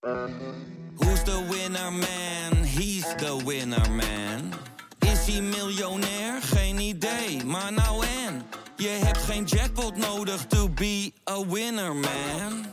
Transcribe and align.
Who's 0.00 1.22
the 1.24 1.46
winner 1.50 1.90
man? 1.90 2.64
He's 2.64 3.04
the 3.16 3.36
winner 3.44 3.90
man. 3.90 4.52
Is 4.98 5.26
hij 5.26 5.40
miljonair? 5.42 6.42
Geen 6.42 6.78
idee, 6.78 7.44
maar 7.44 7.72
nou 7.72 8.04
en. 8.26 8.42
Je 8.76 8.88
hebt 8.88 9.18
geen 9.18 9.44
jackpot 9.44 9.96
nodig 9.96 10.46
to 10.46 10.68
be 10.68 11.12
a 11.30 11.46
winner 11.46 11.94
man. 11.94 12.66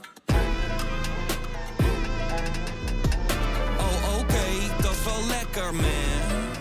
Oh 3.78 4.20
oké, 4.20 4.82
dat 4.82 4.92
is 4.92 5.04
wel 5.06 5.28
lekker 5.28 5.74
man. 5.74 6.52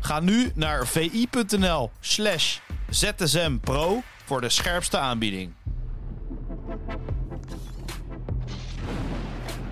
Ga 0.00 0.20
nu 0.20 0.50
naar 0.54 0.86
vi.nl 0.86 1.90
slash 2.00 2.58
zsmpro 2.90 4.02
voor 4.24 4.40
de 4.40 4.48
scherpste 4.48 4.98
aanbieding. 4.98 5.52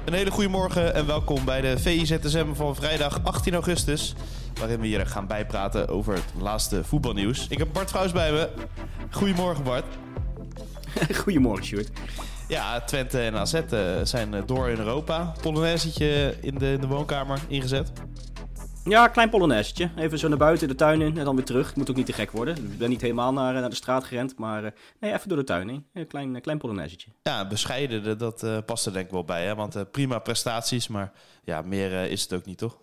Een 0.05 0.13
hele 0.13 0.31
goede 0.31 0.49
morgen 0.49 0.95
en 0.95 1.07
welkom 1.07 1.45
bij 1.45 1.61
de 1.61 1.79
VIZSM 1.79 2.55
van 2.55 2.77
vrijdag 2.77 3.25
18 3.25 3.55
augustus. 3.55 4.15
Waarin 4.59 4.81
we 4.81 4.87
hier 4.87 5.07
gaan 5.07 5.27
bijpraten 5.27 5.89
over 5.89 6.15
het 6.15 6.33
laatste 6.39 6.85
voetbalnieuws. 6.85 7.47
Ik 7.49 7.59
heb 7.59 7.73
Bart 7.73 7.91
Vrouws 7.91 8.13
bij 8.13 8.33
me. 8.33 8.49
Goedemorgen 9.11 9.65
Bart. 9.65 9.85
Goedemorgen, 11.23 11.65
Sjoerd. 11.65 11.91
Ja, 12.49 12.81
Twente 12.81 13.21
en 13.21 13.37
AZ 13.37 13.55
eh, 13.55 14.01
zijn 14.03 14.35
eh, 14.35 14.43
door 14.47 14.69
in 14.69 14.79
Europa. 14.79 15.33
Polonaisetje 15.43 16.37
in 16.41 16.55
de, 16.59 16.73
in 16.73 16.81
de 16.81 16.87
woonkamer 16.87 17.41
ingezet. 17.49 17.93
Ja, 18.89 19.09
klein 19.09 19.31
polonaisetje. 19.31 19.91
Even 19.97 20.19
zo 20.19 20.29
naar 20.29 20.39
buiten, 20.39 20.69
de 20.69 20.75
tuin 20.75 21.01
in 21.01 21.19
en 21.19 21.25
dan 21.25 21.37
weer 21.37 21.45
terug. 21.45 21.67
Het 21.67 21.77
moet 21.77 21.91
ook 21.91 21.97
niet 21.97 22.07
te 22.07 22.13
gek 22.13 22.31
worden. 22.31 22.57
Ik 22.57 22.79
ben 22.79 22.89
niet 22.89 23.01
helemaal 23.01 23.33
naar, 23.33 23.53
naar 23.55 23.71
de 23.71 23.77
straat 23.77 24.05
gerend, 24.05 24.39
maar 24.39 24.65
eh, 24.65 24.71
nee, 25.01 25.13
even 25.13 25.29
door 25.29 25.39
de 25.39 25.45
tuin 25.45 25.71
in. 25.71 25.87
Een 25.93 26.07
klein, 26.07 26.41
klein 26.41 26.59
polonaisetje. 26.59 27.11
Ja, 27.23 27.47
bescheiden, 27.47 28.19
dat 28.19 28.43
eh, 28.43 28.59
past 28.67 28.87
er 28.87 28.93
denk 28.93 29.05
ik 29.05 29.11
wel 29.11 29.25
bij. 29.25 29.45
Hè? 29.45 29.55
Want 29.55 29.77
eh, 29.77 29.83
prima 29.91 30.19
prestaties, 30.19 30.89
maar 30.89 31.13
ja, 31.45 31.63
meer 31.63 31.93
eh, 31.93 32.11
is 32.11 32.23
het 32.23 32.33
ook 32.33 32.45
niet, 32.45 32.59
toch? 32.59 32.79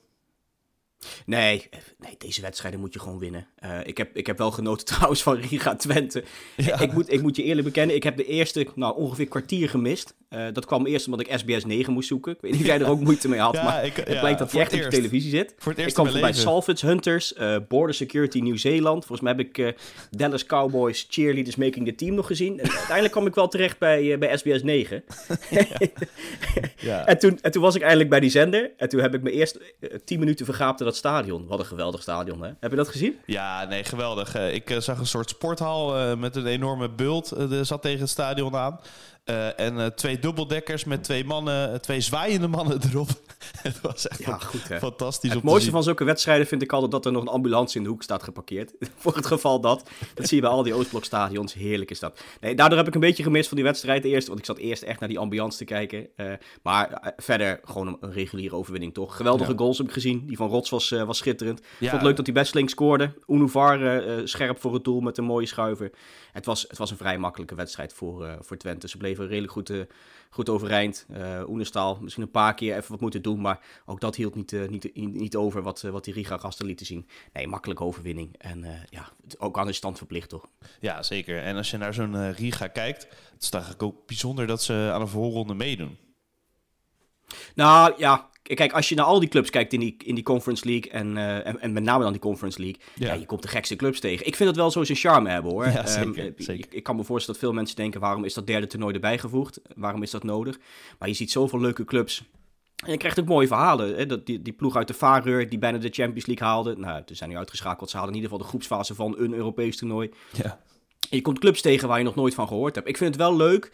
Nee, 1.25 1.69
nee, 1.99 2.15
deze 2.17 2.41
wedstrijden 2.41 2.79
moet 2.79 2.93
je 2.93 2.99
gewoon 2.99 3.19
winnen. 3.19 3.47
Eh, 3.55 3.79
ik, 3.83 3.97
heb, 3.97 4.17
ik 4.17 4.27
heb 4.27 4.37
wel 4.37 4.51
genoten 4.51 4.85
trouwens 4.95 5.23
van 5.23 5.35
Riga 5.35 5.75
Twente. 5.75 6.23
Ja. 6.57 6.79
Ik, 6.79 6.93
moet, 6.93 7.11
ik 7.11 7.21
moet 7.21 7.35
je 7.35 7.43
eerlijk 7.43 7.65
bekennen, 7.67 7.95
ik 7.95 8.03
heb 8.03 8.17
de 8.17 8.25
eerste 8.25 8.67
nou, 8.75 8.95
ongeveer 8.97 9.27
kwartier 9.27 9.69
gemist. 9.69 10.13
Eh, 10.29 10.45
dat 10.53 10.65
kwam 10.65 10.85
eerst 10.85 11.05
omdat 11.05 11.27
ik 11.27 11.37
SBS 11.37 11.65
9 11.65 11.93
moest 11.93 12.07
zoeken. 12.07 12.31
Ik 12.31 12.41
weet 12.41 12.51
niet 12.51 12.59
of 12.61 12.67
jij 12.67 12.79
er 12.79 12.87
ook 12.87 12.99
moeite 12.99 13.29
mee 13.29 13.39
had, 13.39 13.53
Ja, 13.55 13.63
maar 13.63 13.85
ik- 13.85 13.95
het 13.95 14.07
ja, 14.07 14.19
blijkt 14.19 14.39
dat 14.39 14.51
hij 14.51 14.61
echt 14.61 14.73
op 14.73 14.81
de 14.81 14.87
televisie 14.87 15.29
zit. 15.29 15.53
Voor 15.57 15.71
het 15.71 15.81
eerst 15.81 15.97
ik 15.97 16.03
kwam 16.03 16.11
voorbij. 16.13 16.33
Salvage 16.33 16.85
Hunters, 16.85 17.33
eh, 17.33 17.57
Border 17.67 17.95
Security 17.95 18.39
Nieuw-Zeeland. 18.39 19.05
Volgens 19.05 19.21
mij 19.21 19.31
heb 19.37 19.57
ik 19.57 19.75
Dallas 20.11 20.45
Cowboys 20.45 21.05
Cheerleaders 21.09 21.55
Making 21.55 21.85
the 21.87 21.95
Team 21.95 22.15
nog 22.15 22.27
gezien. 22.27 22.59
En 22.59 22.69
uiteindelijk 22.71 23.11
kwam 23.11 23.25
ik 23.27 23.35
wel 23.35 23.47
terecht 23.47 23.77
bij, 23.79 24.17
bij 24.17 24.37
SBS 24.37 24.63
9. 24.63 25.03
Ja. 26.77 27.05
En 27.05 27.17
toen, 27.17 27.39
en 27.41 27.51
toen 27.51 27.61
was 27.61 27.75
ik 27.75 27.81
eindelijk 27.81 28.09
bij 28.09 28.19
die 28.19 28.29
zender. 28.29 28.71
En 28.77 28.89
toen 28.89 28.99
heb 29.01 29.13
ik 29.13 29.21
me 29.21 29.31
eerst 29.31 29.59
tien 30.05 30.19
minuten 30.19 30.45
vergaapt 30.45 30.79
in 30.79 30.85
stadion. 30.95 31.47
Wat 31.47 31.59
een 31.59 31.65
geweldig 31.65 32.01
stadion, 32.01 32.43
hè? 32.43 32.51
Heb 32.59 32.71
je 32.71 32.77
dat 32.77 32.87
gezien? 32.87 33.19
Ja, 33.25 33.63
nee, 33.63 33.83
geweldig. 33.83 34.35
Eh, 34.35 34.53
ik 34.53 34.69
eh, 34.69 34.79
zag 34.79 34.99
een 34.99 35.05
soort 35.05 35.29
sporthal 35.29 35.97
eh, 35.97 36.15
met 36.15 36.35
een 36.35 36.45
enorme 36.45 36.89
bult. 36.89 37.33
zat 37.61 37.81
tegen 37.81 37.99
het 37.99 38.09
stadion 38.09 38.55
aan. 38.55 38.79
Eh, 39.23 39.59
en 39.59 39.79
eh, 39.79 39.85
twee 39.85 40.19
dubbeldekkers 40.19 40.83
met 40.83 41.03
twee 41.03 41.25
mannen, 41.25 41.73
eh, 41.73 41.79
twee 41.79 42.01
zwaaiende 42.01 42.47
mannen 42.47 42.79
erop. 42.91 43.07
het 43.61 43.81
was 43.81 44.07
echt 44.07 44.23
Ja, 44.23 44.37
goed, 44.37 44.67
hè? 44.67 44.79
fantastisch 44.79 45.29
Het 45.31 45.39
te 45.39 45.45
mooiste 45.45 45.71
van 45.71 45.83
zulke 45.83 46.03
wedstrijden 46.03 46.47
vind 46.47 46.61
ik 46.61 46.71
altijd 46.73 46.91
dat 46.91 47.05
er 47.05 47.11
nog 47.11 47.21
een 47.21 47.27
ambulance 47.27 47.77
in 47.77 47.83
de 47.83 47.89
hoek 47.89 48.03
staat 48.03 48.23
geparkeerd. 48.23 48.73
Voor 48.95 49.15
het 49.15 49.25
geval 49.25 49.59
dat. 49.61 49.89
Dat 50.13 50.27
zie 50.27 50.35
je 50.35 50.41
bij 50.43 50.51
al 50.51 50.63
die 50.63 50.73
Oostblokstadions. 50.73 51.53
Heerlijk 51.53 51.91
is 51.91 51.99
dat. 51.99 52.21
Nee, 52.41 52.55
daardoor 52.55 52.77
heb 52.77 52.87
ik 52.87 52.93
een 52.93 52.99
beetje 52.99 53.23
gemist 53.23 53.47
van 53.47 53.57
die 53.57 53.65
wedstrijd 53.65 54.03
eerst. 54.03 54.27
Want 54.27 54.39
ik 54.39 54.45
zat 54.45 54.57
eerst 54.57 54.83
echt 54.83 54.99
naar 54.99 55.09
die 55.09 55.19
ambulance 55.19 55.57
te 55.57 55.65
kijken. 55.65 56.07
Eh, 56.15 56.31
maar 56.63 57.13
verder 57.17 57.59
gewoon 57.63 57.87
een, 57.87 57.97
een 57.99 58.11
reguliere 58.13 58.55
overwinning 58.55 58.93
toch. 58.93 59.15
Geweldige 59.15 59.51
Ja. 59.51 59.57
goals 59.57 59.77
heb 59.77 59.87
ik 59.87 59.93
gezien. 59.93 60.25
Die 60.27 60.37
van 60.37 60.49
Rots 60.49 60.69
was, 60.69 60.91
eh, 60.91 61.03
was 61.03 61.17
schitterend. 61.17 61.59
Ik 61.59 61.65
vond 61.79 61.91
het 61.91 62.01
leuk 62.01 62.15
dat 62.15 62.25
hij 62.25 62.35
best 62.35 62.51
flink 62.51 62.69
scoorde. 62.69 63.13
Unuvar 63.27 64.01
scherp 64.23 64.59
voor 64.59 64.73
het 64.73 64.83
doel 64.83 64.99
met 65.01 65.17
een 65.17 65.23
mooie 65.23 65.45
schuiver. 65.47 65.91
Het 66.33 66.45
was, 66.45 66.65
het 66.67 66.77
was 66.77 66.91
een 66.91 66.97
vrij 66.97 67.17
makkelijke 67.17 67.55
wedstrijd 67.55 67.93
voor, 67.93 68.25
eh, 68.25 68.33
voor 68.39 68.57
Twente. 68.57 68.87
Ze 68.87 68.97
bleven 68.97 69.12
redelijk 69.17 69.51
goed, 69.51 69.69
eh, 69.69 69.81
goed 70.29 70.49
overeind. 70.49 71.05
Oenestal 71.47 71.97
misschien 72.01 72.23
een 72.23 72.31
paar 72.31 72.53
keer 72.53 72.77
even 72.77 72.91
wat 72.91 72.99
moeten 72.99 73.21
doen. 73.21 73.41
Maar 73.41 73.59
ook 73.85 73.99
dat 73.99 74.15
hield 74.15 74.35
niet, 74.35 74.53
eh, 74.53 74.67
niet, 74.67 74.95
niet 74.95 75.35
over 75.35 75.61
wat, 75.61 75.81
wat 75.81 76.03
die 76.03 76.13
Riga-gasten 76.13 76.65
lieten 76.65 76.85
zien. 76.85 77.07
Nee, 77.33 77.47
makkelijke 77.47 77.83
overwinning. 77.83 78.35
En 78.37 78.65
ja, 78.89 79.09
ook 79.37 79.57
aan 79.57 79.67
de 79.67 79.73
stand 79.73 79.97
verplicht 79.97 80.29
toch. 80.29 80.47
Ja, 80.79 81.03
zeker. 81.03 81.43
En 81.43 81.55
als 81.55 81.71
je 81.71 81.77
naar 81.77 81.93
zo'n 81.93 82.31
Riga 82.31 82.67
kijkt, 82.67 83.07
het 83.33 83.43
is 83.43 83.49
eigenlijk 83.49 83.83
ook 83.83 84.05
bijzonder 84.05 84.47
dat 84.47 84.63
ze 84.63 84.89
aan 84.93 85.01
een 85.01 85.07
voorronde 85.07 85.53
meedoen. 85.53 85.97
Nou 87.55 87.93
ja, 87.97 88.29
kijk, 88.43 88.71
als 88.73 88.89
je 88.89 88.95
naar 88.95 89.05
al 89.05 89.19
die 89.19 89.29
clubs 89.29 89.49
kijkt 89.49 89.73
in 89.73 89.79
die, 89.79 89.95
in 90.05 90.15
die 90.15 90.23
Conference 90.23 90.65
League 90.65 90.91
en, 90.91 91.17
eh, 91.17 91.47
en, 91.47 91.59
en 91.59 91.73
met 91.73 91.83
name 91.83 92.03
dan 92.03 92.11
die 92.11 92.21
Conference 92.21 92.59
League, 92.61 92.81
Ja. 92.95 93.07
ja. 93.07 93.13
je 93.13 93.25
komt 93.25 93.41
de 93.41 93.47
gekste 93.47 93.75
clubs 93.75 93.99
tegen. 93.99 94.25
Ik 94.27 94.35
vind 94.35 94.49
dat 94.49 94.57
wel 94.57 94.71
zo 94.71 94.83
zijn 94.83 94.97
charme 94.97 95.29
hebben 95.29 95.51
hoor. 95.51 95.65
Ja, 95.73 95.85
Ehm, 95.85 95.87
zeker, 95.87 96.25
eh, 96.25 96.31
zeker. 96.37 96.65
Ik, 96.65 96.73
ik 96.73 96.83
kan 96.83 96.95
me 96.95 97.03
voorstellen 97.03 97.39
dat 97.39 97.49
veel 97.49 97.57
mensen 97.59 97.75
denken, 97.75 97.99
waarom 97.99 98.23
is 98.23 98.33
dat 98.33 98.47
derde 98.47 98.67
toernooi 98.67 98.93
erbij 98.93 99.17
gevoegd? 99.17 99.59
Waarom 99.75 100.03
is 100.03 100.11
dat 100.11 100.23
nodig? 100.23 100.59
Maar 100.99 101.07
je 101.07 101.13
ziet 101.13 101.31
zoveel 101.31 101.59
leuke 101.59 101.85
clubs. 101.85 102.23
En 102.85 102.91
je 102.91 102.97
krijgt 102.97 103.19
ook 103.19 103.25
mooie 103.27 103.47
verhalen. 103.47 103.95
Hè? 103.95 104.05
Dat 104.05 104.25
die, 104.25 104.41
die 104.41 104.53
ploeg 104.53 104.75
uit 104.75 104.87
de 104.87 104.93
Vareur 104.93 105.49
die 105.49 105.59
bijna 105.59 105.77
de 105.77 105.89
Champions 105.89 106.25
League 106.25 106.47
haalde. 106.47 106.75
Nou, 106.77 107.01
ze 107.05 107.15
zijn 107.15 107.29
nu 107.29 107.37
uitgeschakeld. 107.37 107.89
Ze 107.89 107.95
haalden 107.97 108.15
in 108.15 108.21
ieder 108.21 108.31
geval 108.31 108.45
de 108.45 108.51
groepsfase 108.51 108.95
van 108.95 109.15
een 109.17 109.33
Europees 109.33 109.77
toernooi. 109.77 110.09
Ja. 110.31 110.61
En 111.09 111.17
je 111.17 111.21
komt 111.21 111.39
clubs 111.39 111.61
tegen 111.61 111.87
waar 111.87 111.97
je 111.97 112.03
nog 112.03 112.15
nooit 112.15 112.33
van 112.33 112.47
gehoord 112.47 112.75
hebt. 112.75 112.87
Ik 112.87 112.97
vind 112.97 113.09
het 113.13 113.19
wel 113.23 113.35
leuk 113.35 113.69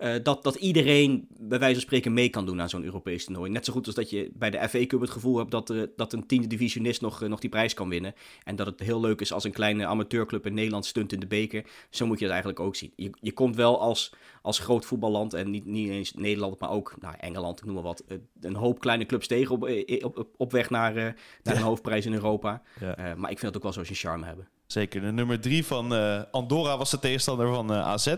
eh, 0.00 0.14
dat, 0.22 0.42
dat 0.42 0.54
iedereen 0.54 1.28
bij 1.38 1.58
wijze 1.58 1.74
van 1.74 1.82
spreken 1.82 2.12
mee 2.12 2.28
kan 2.28 2.46
doen 2.46 2.60
aan 2.60 2.68
zo'n 2.68 2.84
Europees 2.84 3.24
toernooi. 3.24 3.50
Net 3.50 3.64
zo 3.64 3.72
goed 3.72 3.86
als 3.86 3.94
dat 3.94 4.10
je 4.10 4.30
bij 4.34 4.50
de 4.50 4.68
FA 4.68 4.86
Cup 4.86 5.00
het 5.00 5.10
gevoel 5.10 5.36
hebt 5.38 5.50
dat, 5.50 5.68
er, 5.70 5.90
dat 5.96 6.12
een 6.12 6.26
tiende 6.26 6.46
divisionist 6.46 7.00
nog, 7.00 7.22
eh, 7.22 7.28
nog 7.28 7.40
die 7.40 7.50
prijs 7.50 7.74
kan 7.74 7.88
winnen. 7.88 8.14
En 8.44 8.56
dat 8.56 8.66
het 8.66 8.80
heel 8.80 9.00
leuk 9.00 9.20
is 9.20 9.32
als 9.32 9.44
een 9.44 9.52
kleine 9.52 9.86
amateurclub 9.86 10.46
in 10.46 10.54
Nederland 10.54 10.86
stunt 10.86 11.12
in 11.12 11.20
de 11.20 11.26
beker. 11.26 11.64
Zo 11.90 12.06
moet 12.06 12.18
je 12.18 12.24
het 12.24 12.32
eigenlijk 12.32 12.62
ook 12.62 12.76
zien. 12.76 12.92
Je, 12.96 13.10
je 13.20 13.32
komt 13.32 13.56
wel 13.56 13.80
als, 13.80 14.12
als 14.42 14.58
groot 14.58 14.84
voetballand 14.84 15.34
en 15.34 15.50
niet, 15.50 15.64
niet 15.66 15.90
eens 15.90 16.14
Nederland, 16.14 16.60
maar 16.60 16.70
ook 16.70 16.94
nou, 17.00 17.14
Engeland, 17.18 17.58
ik 17.58 17.64
noem 17.64 17.74
maar 17.74 17.82
wat. 17.82 18.02
eh, 18.08 18.16
Een 18.40 18.54
hoop 18.56 18.80
kleine 18.80 19.06
clubs 19.06 19.26
tegen 19.26 19.54
op, 19.54 19.64
eh, 19.66 20.04
op, 20.04 20.26
op, 20.36 20.52
weg 20.52 20.70
naar, 20.70 20.96
eh, 20.96 21.12
naar 21.42 21.56
een 21.56 21.62
hoofdprijs 21.62 22.06
in 22.06 22.12
Europa. 22.12 22.62
Ja. 22.80 22.96
Eh, 22.96 23.14
maar 23.14 23.30
ik 23.30 23.38
vind 23.38 23.54
het 23.54 23.56
ook 23.56 23.62
wel 23.62 23.72
zo 23.72 23.84
zijn 23.84 23.98
charme 23.98 24.26
hebben. 24.26 24.48
Zeker. 24.66 25.00
De 25.00 25.12
nummer 25.12 25.40
drie 25.40 25.64
van 25.66 25.94
eh, 25.94 26.22
Andorra 26.30 26.78
was 26.78 26.90
de 26.90 26.98
tegenstander 26.98 27.54
van 27.54 27.72
eh, 27.72 27.86
AZ. 27.86 28.14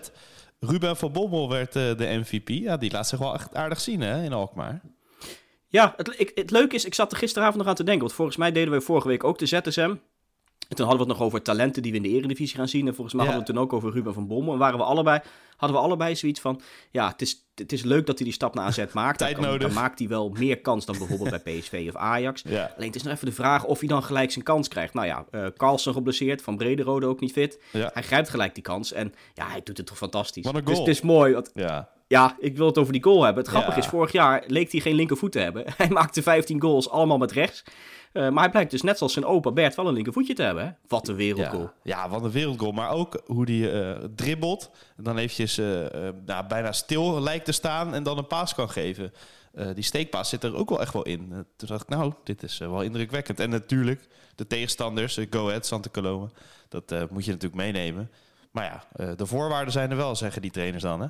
Ruben 0.65 0.97
van 0.97 1.13
Bommel 1.13 1.49
werd 1.49 1.77
eh, 1.77 1.97
de 1.97 2.23
MVP. 2.23 2.49
Ja, 2.49 2.77
die 2.77 2.91
laat 2.91 3.09
zich 3.09 3.19
wel 3.19 3.35
echt 3.35 3.55
aardig 3.55 3.81
zien 3.81 4.01
hè, 4.01 4.23
in 4.23 4.33
Alkmaar. 4.33 4.81
Ja, 5.69 5.95
het, 5.97 6.33
het 6.35 6.51
leuke 6.51 6.75
is, 6.75 6.85
ik 6.85 6.95
zat 6.95 7.13
er 7.13 7.19
gisteravond 7.19 7.57
nog 7.57 7.67
aan 7.67 7.75
te 7.75 7.85
denken. 7.85 8.03
Want 8.03 8.15
volgens 8.15 8.37
mij 8.37 8.53
deden 8.53 8.73
we 8.73 8.81
vorige 8.81 9.09
week 9.09 9.25
ook 9.25 9.39
de 9.39 9.47
ZSM. 9.47 9.95
En 10.69 10.77
toen 10.79 10.87
hadden 10.87 11.07
we 11.07 11.13
het 11.13 11.19
nog 11.21 11.27
over 11.29 11.43
talenten 11.43 11.83
die 11.83 11.91
we 11.91 11.97
in 11.97 12.03
de 12.03 12.09
eredivisie 12.09 12.57
gaan 12.57 12.69
zien. 12.69 12.87
En 12.87 12.95
volgens 12.95 13.15
mij 13.17 13.25
Ja. 13.25 13.31
hadden 13.33 13.47
we 13.55 13.61
het 13.61 13.69
toen 13.69 13.77
ook 13.79 13.83
over 13.85 13.97
Ruben 13.99 14.15
van 14.15 14.27
Bommel. 14.27 14.53
En 14.53 14.59
waren 14.59 14.79
we 14.79 14.85
allebei, 14.85 15.21
hadden 15.57 15.79
we 15.79 15.85
allebei 15.85 16.17
zoiets 16.17 16.41
van... 16.41 16.61
Ja, 16.91 17.09
het 17.09 17.23
is, 17.23 17.45
het 17.55 17.73
is 17.73 17.83
leuk 17.83 18.07
dat 18.07 18.17
hij 18.17 18.25
die 18.27 18.35
stap 18.35 18.55
naar 18.55 18.65
AZ 18.65 18.85
maakt. 18.93 19.19
Tijd 19.19 19.33
dan, 19.35 19.41
kan- 19.43 19.51
nodig. 19.53 19.67
dan 19.67 19.83
maakt 19.83 19.99
hij 19.99 20.09
wel 20.09 20.29
meer 20.39 20.61
kans 20.61 20.87
dan 20.87 20.99
bijvoorbeeld 20.99 21.43
bij 21.43 21.55
PSV 21.59 21.85
of 21.89 21.97
Ajax. 21.97 22.43
Ja. 22.47 22.73
Alleen 22.77 22.87
het 22.87 22.97
is 22.97 23.03
nog 23.03 23.13
even 23.13 23.27
de 23.27 23.33
vraag 23.33 23.65
of 23.65 23.79
hij 23.79 23.89
dan 23.89 24.03
gelijk 24.03 24.31
zijn 24.31 24.45
kans 24.45 24.69
krijgt. 24.69 24.95
Nou 24.95 25.07
ja, 25.07 25.25
eh 25.31 25.47
Carlsen 25.57 25.93
geblesseerd, 25.93 26.43
Van 26.43 26.57
Brederode 26.57 27.07
ook 27.07 27.21
niet 27.21 27.33
fit. 27.33 27.61
Ja. 27.73 27.91
Hij 27.95 28.03
grijpt 28.03 28.29
gelijk 28.29 28.55
die 28.55 28.63
kans. 28.63 28.93
En 28.93 29.15
ja, 29.35 29.47
hij 29.49 29.61
doet 29.65 29.77
het 29.77 29.87
toch 29.87 29.97
fantastisch. 29.97 30.45
Wat 30.45 30.55
een 30.55 30.61
Het 30.61 30.69
is- 30.69 30.75
goal. 30.75 30.87
Het 30.87 30.97
is 30.97 31.03
mooi. 31.03 31.33
want 31.33 31.51
Ja. 31.55 31.89
Ja, 32.13 32.37
ik 32.39 32.57
wil 32.57 32.67
het 32.67 32.79
over 32.79 32.93
die 32.93 33.03
goal 33.03 33.23
hebben. 33.23 33.43
Het 33.43 33.53
grappige 33.53 33.77
Ja. 33.77 33.83
is, 33.83 33.91
vorig 33.91 34.13
jaar 34.13 34.45
leek 34.47 34.73
hij 34.73 34.81
geen 34.81 34.95
linkervoet 34.95 35.33
te 35.33 35.39
hebben. 35.39 35.65
Hij 35.77 35.89
maakte 35.89 36.23
15 36.23 36.61
goals, 36.61 36.91
allemaal 36.91 37.19
met 37.19 37.33
rechts. 37.33 37.65
Eh, 38.13 38.29
maar 38.29 38.43
hij 38.43 38.51
blijkt 38.51 38.71
dus 38.71 38.83
net 38.83 38.99
zoals 38.99 39.13
zijn 39.13 39.25
opa 39.25 39.53
Bert 39.53 39.75
wel 39.75 39.87
een 39.87 39.95
linkervoetje 39.95 40.35
te 40.35 40.43
hebben. 40.43 40.65
Hè? 40.65 40.71
Wat 40.89 41.09
een 41.09 41.15
wereldgoal. 41.15 41.73
Ja, 41.83 42.03
ja, 42.03 42.09
wat 42.09 42.25
een 42.25 42.31
wereldgoal. 42.31 42.73
Maar 42.73 42.91
ook 42.91 43.23
hoe 43.27 43.45
die 43.47 43.71
eh, 43.71 44.05
dribbelt. 44.17 44.71
En 44.97 45.05
dan 45.05 45.19
eventjes 45.19 45.59
eh, 45.59 46.09
nou, 46.27 46.47
bijna 46.47 46.73
stil 46.73 47.21
lijkt 47.21 47.45
te 47.45 47.53
staan 47.53 47.95
en 47.95 48.03
dan 48.03 48.19
een 48.19 48.27
paas 48.27 48.55
kan 48.55 48.71
geven. 48.71 49.13
Die 49.75 49.85
steekpaas 49.85 50.29
zit 50.29 50.45
er 50.45 50.57
ook 50.57 50.69
wel 50.69 50.81
echt 50.81 50.93
wel 50.93 51.03
in. 51.03 51.29
Toen 51.57 51.69
dacht 51.69 51.83
ik, 51.83 51.89
nou, 51.89 52.13
dit 52.25 52.43
is 52.43 52.59
wel 52.59 52.83
indrukwekkend. 52.83 53.41
En 53.41 53.51
natuurlijk, 53.51 54.07
de 54.35 54.47
tegenstanders, 54.47 55.19
Go 55.31 55.47
Ahead, 55.49 55.67
Santa 55.67 55.89
Coloma. 55.91 56.29
Dat 56.69 57.11
moet 57.11 57.25
je 57.25 57.31
natuurlijk 57.31 57.63
meenemen. 57.63 58.11
Maar 58.51 58.65
ja, 58.65 59.15
de 59.15 59.27
voorwaarden 59.27 59.73
zijn 59.73 59.91
er 59.91 59.97
wel, 59.97 60.17
zeggen 60.17 60.43
die 60.43 60.51
trainers 60.51 60.83
dan, 60.83 61.01
hè? 61.01 61.07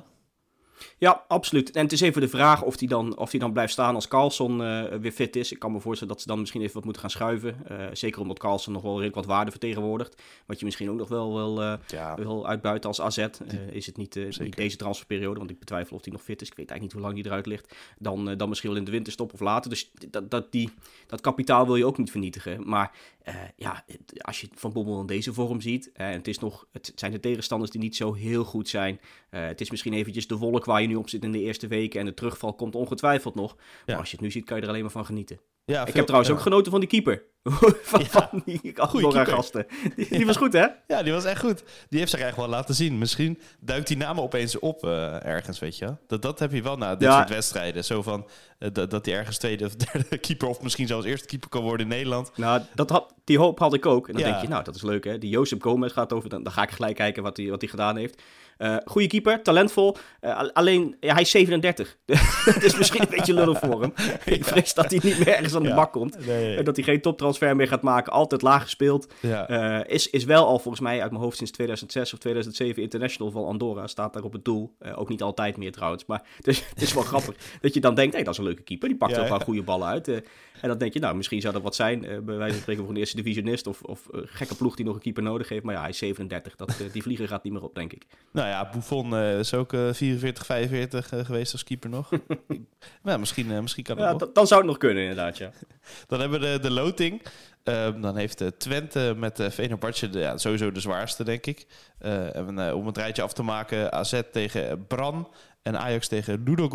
Ja, 0.97 1.23
absoluut. 1.27 1.71
En 1.71 1.83
het 1.83 1.91
is 1.91 2.01
even 2.01 2.21
de 2.21 2.27
vraag 2.27 2.61
of 2.61 2.79
hij 2.79 2.87
dan, 2.87 3.17
of 3.17 3.29
die 3.29 3.39
dan 3.39 3.53
blijft 3.53 3.73
staan 3.73 3.95
als 3.95 4.07
Carlson 4.07 4.63
eh, 4.63 4.83
weer 4.83 5.11
fit 5.11 5.35
is. 5.35 5.51
Ik 5.51 5.59
kan 5.59 5.71
me 5.71 5.79
voorstellen 5.79 6.13
dat 6.13 6.21
ze 6.21 6.27
dan 6.27 6.39
misschien 6.39 6.61
even 6.61 6.73
wat 6.73 6.83
moeten 6.83 7.01
gaan 7.01 7.11
schuiven. 7.11 7.67
Eh, 7.67 7.87
zeker 7.93 8.21
omdat 8.21 8.39
Carlson 8.39 8.73
nog 8.73 8.81
wel 8.81 8.91
redelijk 8.91 9.15
wat 9.15 9.25
waarde 9.25 9.51
vertegenwoordigt. 9.51 10.21
Wat 10.45 10.59
je 10.59 10.65
misschien 10.65 10.89
ook 10.89 10.97
nog 10.97 11.07
wel 11.07 11.33
wil, 11.33 11.61
eh, 11.61 11.73
Ja, 11.87 12.15
wil 12.15 12.47
uitbuiten 12.47 12.89
als 12.89 13.01
AZ. 13.01 13.27
Is 13.71 13.85
het 13.85 13.97
niet, 13.97 14.13
deze 14.55 14.77
transferperiode, 14.77 15.39
want 15.39 15.51
ik 15.51 15.59
betwijfel 15.59 15.95
of 15.95 16.03
hij 16.03 16.13
nog 16.13 16.23
fit 16.23 16.41
is. 16.41 16.49
Ik 16.49 16.55
weet 16.55 16.69
eigenlijk 16.69 16.81
niet 16.81 16.91
hoe 16.91 17.01
lang 17.01 17.13
hij 17.13 17.31
eruit 17.31 17.45
ligt. 17.45 17.75
Dan, 17.97 18.37
dan 18.37 18.49
misschien 18.49 18.69
wel 18.69 18.79
in 18.79 18.85
de 18.85 18.91
winterstop 18.91 19.33
of 19.33 19.39
later. 19.39 19.69
Dus 19.69 19.91
dat, 20.09 20.31
dat, 20.31 20.51
die, 20.51 20.69
dat 21.07 21.21
kapitaal 21.21 21.65
wil 21.65 21.75
je 21.75 21.85
ook 21.85 21.97
niet 21.97 22.11
vernietigen. 22.11 22.69
Maar 22.69 22.91
eh, 23.23 23.35
ja, 23.55 23.85
als 24.17 24.41
je 24.41 24.47
Van 24.55 24.73
Bommel 24.73 24.99
in 24.99 25.05
deze 25.05 25.33
vorm 25.33 25.61
ziet. 25.61 25.91
eh, 25.91 26.07
en 26.07 26.13
het, 26.13 26.27
is 26.27 26.39
nog, 26.39 26.67
het 26.71 26.91
zijn 26.95 27.11
de 27.11 27.19
tegenstanders 27.19 27.71
die 27.71 27.81
niet 27.81 27.95
zo 27.95 28.13
heel 28.13 28.43
goed 28.43 28.69
zijn. 28.69 28.99
Eh, 29.29 29.45
het 29.45 29.61
is 29.61 29.71
misschien 29.71 29.93
eventjes 29.93 30.27
de 30.27 30.37
wolk 30.37 30.65
waar 30.65 30.81
je 30.81 30.87
nu 30.87 30.95
op 30.95 31.09
zit 31.09 31.23
in 31.23 31.31
de 31.31 31.39
eerste 31.39 31.67
weken. 31.67 31.99
En 31.99 32.05
de 32.05 32.13
terugval 32.13 32.53
komt 32.53 32.75
ongetwijfeld 32.75 33.35
nog. 33.35 33.57
Maar 33.85 33.95
als 33.95 34.09
je 34.09 34.15
het 34.15 34.25
nu 34.25 34.31
ziet, 34.31 34.45
kan 34.45 34.57
je 34.57 34.63
er 34.63 34.69
alleen 34.69 34.81
maar 34.81 34.91
van 34.91 35.05
genieten. 35.05 35.39
Ja 35.65 35.79
ik 35.79 35.85
veel- 35.85 35.93
heb 35.95 36.03
trouwens 36.05 36.27
ja. 36.31 36.37
ook 36.37 36.43
genoten 36.43 36.71
van 36.71 36.79
die 36.79 36.89
keeper. 36.89 37.23
van, 37.83 37.99
Ja. 37.99 38.05
van 38.05 38.41
die 38.45 38.79
Andorra 38.79 39.23
gasten. 39.25 39.65
Die, 39.95 40.07
die 40.09 40.25
was 40.25 40.37
goed, 40.37 40.53
hè? 40.53 40.67
Ja, 40.87 41.03
die 41.03 41.13
was 41.13 41.25
echt 41.25 41.39
goed. 41.39 41.63
Die 41.89 41.99
heeft 41.99 42.11
zich 42.11 42.19
eigenlijk 42.21 42.49
wel 42.49 42.59
laten 42.59 42.75
zien. 42.75 42.97
Misschien 42.97 43.39
duikt 43.59 43.87
die 43.87 43.97
naam 43.97 44.19
opeens 44.19 44.59
op 44.59 44.83
eh, 44.83 45.25
ergens, 45.25 45.59
weet 45.59 45.77
je. 45.77 45.95
Dat, 46.07 46.21
dat 46.21 46.39
heb 46.39 46.51
je 46.51 46.61
wel 46.61 46.77
na 46.77 46.95
dit 46.95 47.11
soort 47.11 47.29
wedstrijden. 47.29 47.83
Zo 47.85 48.01
van, 48.01 48.27
eh, 48.59 48.69
dat, 48.73 48.91
dat 48.91 49.05
hij 49.05 49.15
ergens 49.15 49.37
tweede 49.37 49.65
of 49.65 49.75
derde 49.91 50.17
keeper... 50.17 50.47
of 50.47 50.61
misschien 50.61 50.87
zelfs 50.87 51.05
eerste 51.05 51.27
keeper 51.27 51.49
kan 51.49 51.61
worden 51.63 51.85
in 51.85 51.91
Nederland. 51.93 52.31
Nou, 52.37 52.61
dat 52.75 52.89
had, 52.89 53.13
die 53.23 53.37
hoop 53.37 53.59
had 53.59 53.73
ik 53.73 53.85
ook. 53.85 54.07
En 54.07 54.13
dan 54.13 54.23
denk 54.23 54.41
je, 54.41 54.47
nou, 54.47 54.63
dat 54.63 54.75
is 54.75 54.81
leuk 54.81 55.03
hè. 55.03 55.17
Die 55.17 55.29
Josep 55.29 55.61
Gomez 55.61 55.93
gaat 55.93 56.13
over, 56.13 56.29
dan, 56.29 56.43
dan 56.43 56.53
ga 56.53 56.63
ik 56.63 56.71
gelijk 56.71 56.95
kijken 56.95 57.23
wat 57.23 57.37
hij 57.37 57.49
wat 57.49 57.61
hij 57.61 57.69
gedaan 57.69 57.97
heeft. 57.97 58.21
Eh 58.57 58.75
goede 58.85 59.07
keeper, 59.07 59.41
talentvol. 59.43 59.95
Eh, 60.19 60.37
al- 60.37 60.51
alleen, 60.53 60.95
ja, 60.99 61.13
hij 61.13 61.21
is 61.21 61.29
37. 61.31 61.97
dat 62.45 62.63
is 62.63 62.77
misschien 62.77 63.01
een 63.01 63.07
beetje 63.09 63.33
lullig 63.33 63.59
voor 63.59 63.81
hem. 63.81 63.93
Ik 64.25 64.45
vrees 64.45 64.73
dat 64.73 64.89
hij 64.91 64.99
niet 65.03 65.17
meer 65.17 65.27
ergens 65.27 65.55
aan 65.55 65.61
de 65.63 65.69
Ja. 65.69 65.75
bak 65.75 65.91
komt. 65.91 66.25
Nee. 66.25 66.55
En 66.57 66.63
dat 66.63 66.75
hij 66.75 66.85
geen 66.85 67.01
toptransfer 67.01 67.55
meer 67.55 67.67
gaat 67.67 67.81
maken. 67.81 68.11
Altijd 68.13 68.41
laag 68.41 68.61
gespeeld. 68.63 69.07
Eh, 69.21 69.79
is, 69.85 70.09
is 70.09 70.23
wel 70.23 70.45
al 70.47 70.59
volgens 70.59 70.83
mij 70.83 71.01
uit 71.01 71.11
mijn 71.11 71.23
hoofd 71.23 71.37
sinds 71.37 71.51
2006 71.51 72.13
of 72.13 72.19
2007 72.19 72.81
international 72.83 73.31
van 73.31 73.45
Andorra. 73.45 73.87
Staat 73.87 74.13
daar 74.13 74.23
op 74.23 74.33
het 74.33 74.45
doel. 74.45 74.75
Eh, 74.79 74.99
ook 74.99 75.09
niet 75.09 75.21
altijd 75.21 75.57
meer 75.57 75.71
trouwens. 75.71 76.05
Maar 76.05 76.21
het 76.37 76.47
is, 76.47 76.63
het 76.69 76.81
is 76.81 76.93
wel 76.93 77.03
grappig 77.13 77.35
dat 77.61 77.73
je 77.73 77.79
dan 77.79 77.95
denkt, 77.95 78.13
hey, 78.13 78.23
dat 78.23 78.33
is 78.33 78.39
een 78.39 78.45
leuke 78.45 78.61
keeper. 78.63 78.87
Die 78.89 78.97
pakt 78.97 79.19
ook 79.19 79.27
wel 79.27 79.39
goede 79.39 79.63
ballen 79.63 79.87
uit. 79.87 80.21
En 80.63 80.69
dan 80.69 80.77
denk 80.77 80.93
je, 80.93 80.99
nou, 80.99 81.15
misschien 81.15 81.41
zou 81.41 81.53
dat 81.53 81.61
wat 81.61 81.75
zijn. 81.75 82.05
eh, 82.05 82.19
bij 82.19 82.35
wijze 82.35 82.53
van 82.53 82.61
spreken 82.61 82.83
voor 82.83 82.91
een 82.93 82.99
eerste 82.99 83.15
divisionist. 83.15 83.67
Of, 83.67 83.81
of 83.81 84.07
eh, 84.13 84.21
gekke 84.25 84.55
ploeg 84.55 84.75
die 84.75 84.85
nog 84.85 84.95
een 84.95 85.01
keeper 85.01 85.23
nodig 85.23 85.49
heeft. 85.49 85.63
Maar 85.63 85.73
ja, 85.73 85.79
hij 85.79 85.89
is 85.89 85.97
37. 85.97 86.55
Dat, 86.55 86.69
eh, 86.69 86.91
die 86.91 87.01
vlieger 87.01 87.27
gaat 87.27 87.43
niet 87.43 87.53
meer 87.53 87.61
op, 87.63 87.75
denk 87.75 87.93
ik. 87.93 88.03
Nou 88.31 88.47
ja, 88.47 88.69
Buffon 88.73 89.15
is 89.15 89.53
ook 89.53 89.73
eh, 89.73 89.93
44, 89.93 90.45
45 90.45 91.11
eh, 91.11 91.25
geweest 91.25 91.51
als 91.53 91.63
keeper 91.63 91.89
nog. 91.89 92.09
nou, 93.03 93.19
misschien, 93.19 93.61
misschien 93.61 93.83
kan 93.83 93.97
dat 93.97 94.05
Ja, 94.05 94.11
nog. 94.11 94.31
dan 94.33 94.47
zou 94.47 94.59
het 94.61 94.69
nog 94.69 94.77
kunnen, 94.79 95.01
inderdaad, 95.03 95.37
ja. 95.37 95.51
Dan 96.07 96.19
hebben 96.19 96.39
we 96.39 96.45
de, 96.51 96.59
de 96.59 96.71
loting. 96.71 97.21
Ehm, 97.63 98.01
dan 98.01 98.17
heeft 98.17 98.43
Twente 98.57 99.13
met 99.17 99.39
uh, 99.39 99.49
Venerbatje 99.49 100.09
de, 100.09 100.19
ja, 100.19 100.37
sowieso 100.37 100.71
de 100.71 100.79
zwaarste, 100.79 101.23
denk 101.23 101.45
ik. 101.45 101.65
En, 101.99 102.73
om 102.73 102.85
het 102.85 102.97
rijtje 102.97 103.21
af 103.21 103.33
te 103.33 103.43
maken, 103.43 103.91
AZ 103.93 104.21
tegen 104.31 104.87
Bran 104.87 105.29
en 105.61 105.79
Ajax 105.79 106.07
tegen 106.07 106.43
Ludo 106.45 106.67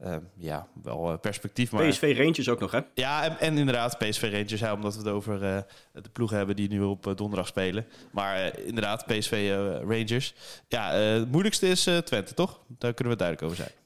Ehm, 0.00 0.20
ja, 0.36 0.66
wel 0.82 1.12
eh, 1.12 1.18
perspectief, 1.18 1.72
maar... 1.72 1.88
PSV 1.88 2.14
Rangers 2.18 2.48
ook 2.48 2.60
nog, 2.60 2.70
hè? 2.70 2.80
Ja, 2.94 3.24
en, 3.24 3.38
en 3.38 3.58
inderdaad, 3.58 3.98
PSV 3.98 4.22
Rangers, 4.22 4.60
ja, 4.60 4.74
omdat 4.74 4.92
we 4.92 4.98
het 4.98 5.08
over 5.08 5.44
eh, 5.44 5.62
de 5.92 6.10
ploegen 6.12 6.36
hebben 6.36 6.56
die 6.56 6.68
nu 6.68 6.82
op 6.82 7.06
eh, 7.06 7.14
donderdag 7.14 7.46
spelen. 7.46 7.86
Maar 8.10 8.58
inderdaad, 8.58 9.06
PSV 9.06 9.54
Rangers. 9.80 10.34
Ja, 10.68 10.92
het 10.92 11.30
moeilijkste 11.30 11.68
is 11.68 11.82
Twente, 11.82 12.34
toch? 12.34 12.60
Daar 12.66 12.94
kunnen 12.94 13.12
we 13.12 13.18
duidelijk 13.18 13.50
over 13.52 13.64
zijn. 13.64 13.79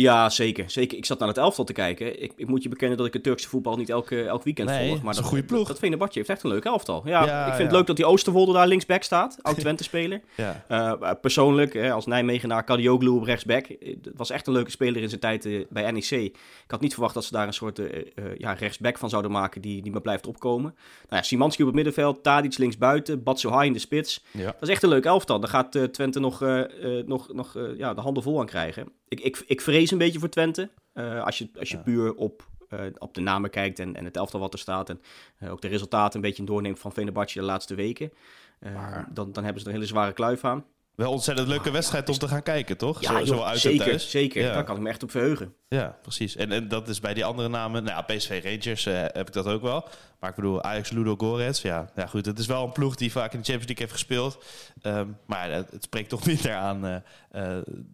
Ja, 0.00 0.28
zeker. 0.28 0.70
zeker. 0.70 0.98
Ik 0.98 1.04
zat 1.04 1.18
naar 1.18 1.28
het 1.28 1.36
elftal 1.38 1.64
te 1.64 1.72
kijken. 1.72 2.22
Ik, 2.22 2.32
ik 2.36 2.46
moet 2.48 2.62
je 2.62 2.68
bekennen 2.68 2.96
dat 2.98 3.06
ik 3.06 3.12
het 3.12 3.22
Turkse 3.22 3.48
voetbal 3.48 3.76
niet 3.76 3.88
elke, 3.90 4.22
elk 4.24 4.42
weekend 4.42 4.68
Nee, 4.68 4.78
volg. 4.82 4.94
dat 4.94 5.02
Maar 5.04 5.12
is 5.12 5.18
een 5.18 5.24
goede 5.24 5.44
ploeg. 5.44 5.68
Dat 5.68 5.78
Venerbahce 5.78 6.18
heeft 6.18 6.30
echt 6.30 6.42
een 6.42 6.50
leuk 6.50 6.64
elftal. 6.64 7.02
Ja, 7.04 7.24
Ja, 7.24 7.38
ik 7.40 7.44
vind 7.46 7.56
ja. 7.58 7.64
het 7.64 7.72
leuk 7.72 7.86
dat 7.86 7.96
die 7.96 8.04
Oosterwolde 8.06 8.52
daar 8.52 8.66
linksback 8.66 9.02
staat. 9.02 9.36
Oud-Twente-speler. 9.42 10.20
Ja, 10.36 10.64
Eh, 10.68 11.10
persoonlijk, 11.20 11.72
hè, 11.72 11.92
als 11.92 12.06
Nijmegenaar, 12.06 12.64
Kadioglu 12.64 13.08
op 13.08 13.22
rechtsback. 13.22 13.66
Eh, 13.66 13.88
Het 14.02 14.12
was 14.16 14.30
echt 14.30 14.46
een 14.46 14.52
leuke 14.52 14.70
speler 14.70 15.02
in 15.02 15.08
zijn 15.08 15.20
tijd 15.20 15.44
eh, 15.44 15.64
bij 15.70 15.90
NEC. 15.90 16.10
Ik 16.10 16.34
had 16.66 16.80
niet 16.80 16.92
verwacht 16.92 17.14
dat 17.14 17.24
ze 17.24 17.32
daar 17.32 17.46
een 17.46 17.52
soort 17.52 17.78
eh, 17.78 17.86
eh, 18.00 18.24
ja, 18.38 18.52
rechtsback 18.52 18.98
van 18.98 19.08
zouden 19.10 19.30
maken 19.30 19.60
die, 19.60 19.82
die 19.82 19.92
me 19.92 20.00
blijft 20.00 20.26
opkomen. 20.26 20.74
Nou 21.08 21.16
ja, 21.16 21.22
Simanski 21.22 21.60
op 21.62 21.66
het 21.68 21.76
middenveld, 21.76 22.22
Tadic 22.22 22.58
linksbuiten, 22.58 23.22
Batsuhai 23.22 23.66
in 23.66 23.72
de 23.72 23.78
spits. 23.78 24.24
ja. 24.30 24.44
Dat 24.44 24.62
is 24.62 24.68
echt 24.68 24.82
een 24.82 24.88
leuk 24.88 25.04
elftal. 25.04 25.40
Daar 25.40 25.50
gaat 25.50 25.74
eh, 25.74 25.82
Twente 25.82 26.20
nog, 26.20 26.42
eh, 26.42 26.60
eh, 26.98 27.06
nog, 27.06 27.32
nog 27.32 27.56
eh, 27.56 27.62
ja, 27.76 27.94
de 27.94 28.00
handen 28.00 28.22
vol 28.22 28.40
aan 28.40 28.46
krijgen. 28.46 28.92
Ik, 29.10 29.20
ik, 29.20 29.42
ik 29.46 29.60
vrees 29.60 29.90
een 29.90 29.98
beetje 29.98 30.18
voor 30.18 30.28
Twente. 30.28 30.68
Eh, 30.92 31.22
als 31.24 31.38
je, 31.38 31.48
als 31.58 31.68
je 31.70 31.76
Ja. 31.76 31.82
puur 31.82 32.14
op, 32.14 32.48
eh, 32.68 32.78
op 32.98 33.14
de 33.14 33.20
namen 33.20 33.50
kijkt 33.50 33.78
en, 33.78 33.96
en 33.96 34.04
het 34.04 34.16
elftal 34.16 34.40
wat 34.40 34.52
er 34.52 34.58
staat. 34.58 34.88
En 34.88 35.00
eh, 35.38 35.50
ook 35.52 35.60
de 35.60 35.68
resultaten 35.68 36.14
een 36.14 36.20
beetje 36.28 36.44
doorneemt 36.44 36.78
van 36.78 36.92
Fenerbahce 36.92 37.38
de 37.38 37.44
laatste 37.44 37.74
weken. 37.74 38.12
Maar- 38.60 39.08
dan, 39.12 39.32
dan 39.32 39.44
hebben 39.44 39.62
ze 39.62 39.68
er 39.68 39.74
een 39.74 39.80
hele 39.80 39.92
zware 39.92 40.12
kluif 40.12 40.44
aan. 40.44 40.64
Wel 40.94 41.10
ontzettend 41.12 41.48
leuke 41.48 41.70
wedstrijd 41.70 42.08
om 42.08 42.18
te 42.18 42.28
gaan 42.28 42.42
kijken, 42.42 42.76
toch? 42.76 43.04
Zo, 43.04 43.12
Ja, 43.12 43.24
zo 43.24 43.34
joh, 43.34 43.44
uit 43.44 43.54
en 43.54 43.60
zeker, 43.60 43.84
thuis. 43.86 44.10
zeker. 44.10 44.42
Ja. 44.42 44.52
Daar 44.52 44.64
kan 44.64 44.76
ik 44.76 44.82
me 44.82 44.88
echt 44.88 45.02
op 45.02 45.10
verheugen. 45.10 45.54
Ja, 45.68 45.98
precies. 46.02 46.36
En, 46.36 46.52
en 46.52 46.68
dat 46.68 46.88
is 46.88 47.00
bij 47.00 47.14
die 47.14 47.24
andere 47.24 47.48
namen. 47.48 47.82
Nou 47.84 47.96
ja, 48.06 48.14
PSV 48.16 48.40
Rangers 48.44 48.86
eh, 48.86 48.94
heb 49.00 49.26
ik 49.26 49.32
dat 49.32 49.46
ook 49.46 49.62
wel. 49.62 49.88
Maar 50.20 50.30
ik 50.30 50.36
bedoel, 50.36 50.62
Ajax 50.62 50.90
Ludo 50.90 51.16
Gorets. 51.16 51.62
Ja, 51.62 51.90
ja, 51.96 52.06
goed. 52.06 52.26
Het 52.26 52.38
is 52.38 52.46
wel 52.46 52.64
een 52.64 52.72
ploeg 52.72 52.94
die 52.94 53.12
vaak 53.12 53.32
in 53.32 53.38
de 53.38 53.44
Champions 53.44 53.66
League 53.66 53.86
heeft 53.86 53.92
gespeeld. 53.92 54.44
Ehm, 54.82 55.08
maar 55.26 55.50
het, 55.50 55.70
het 55.70 55.82
spreekt 55.82 56.08
toch 56.08 56.26
minder 56.32 56.54
aan 56.54 57.02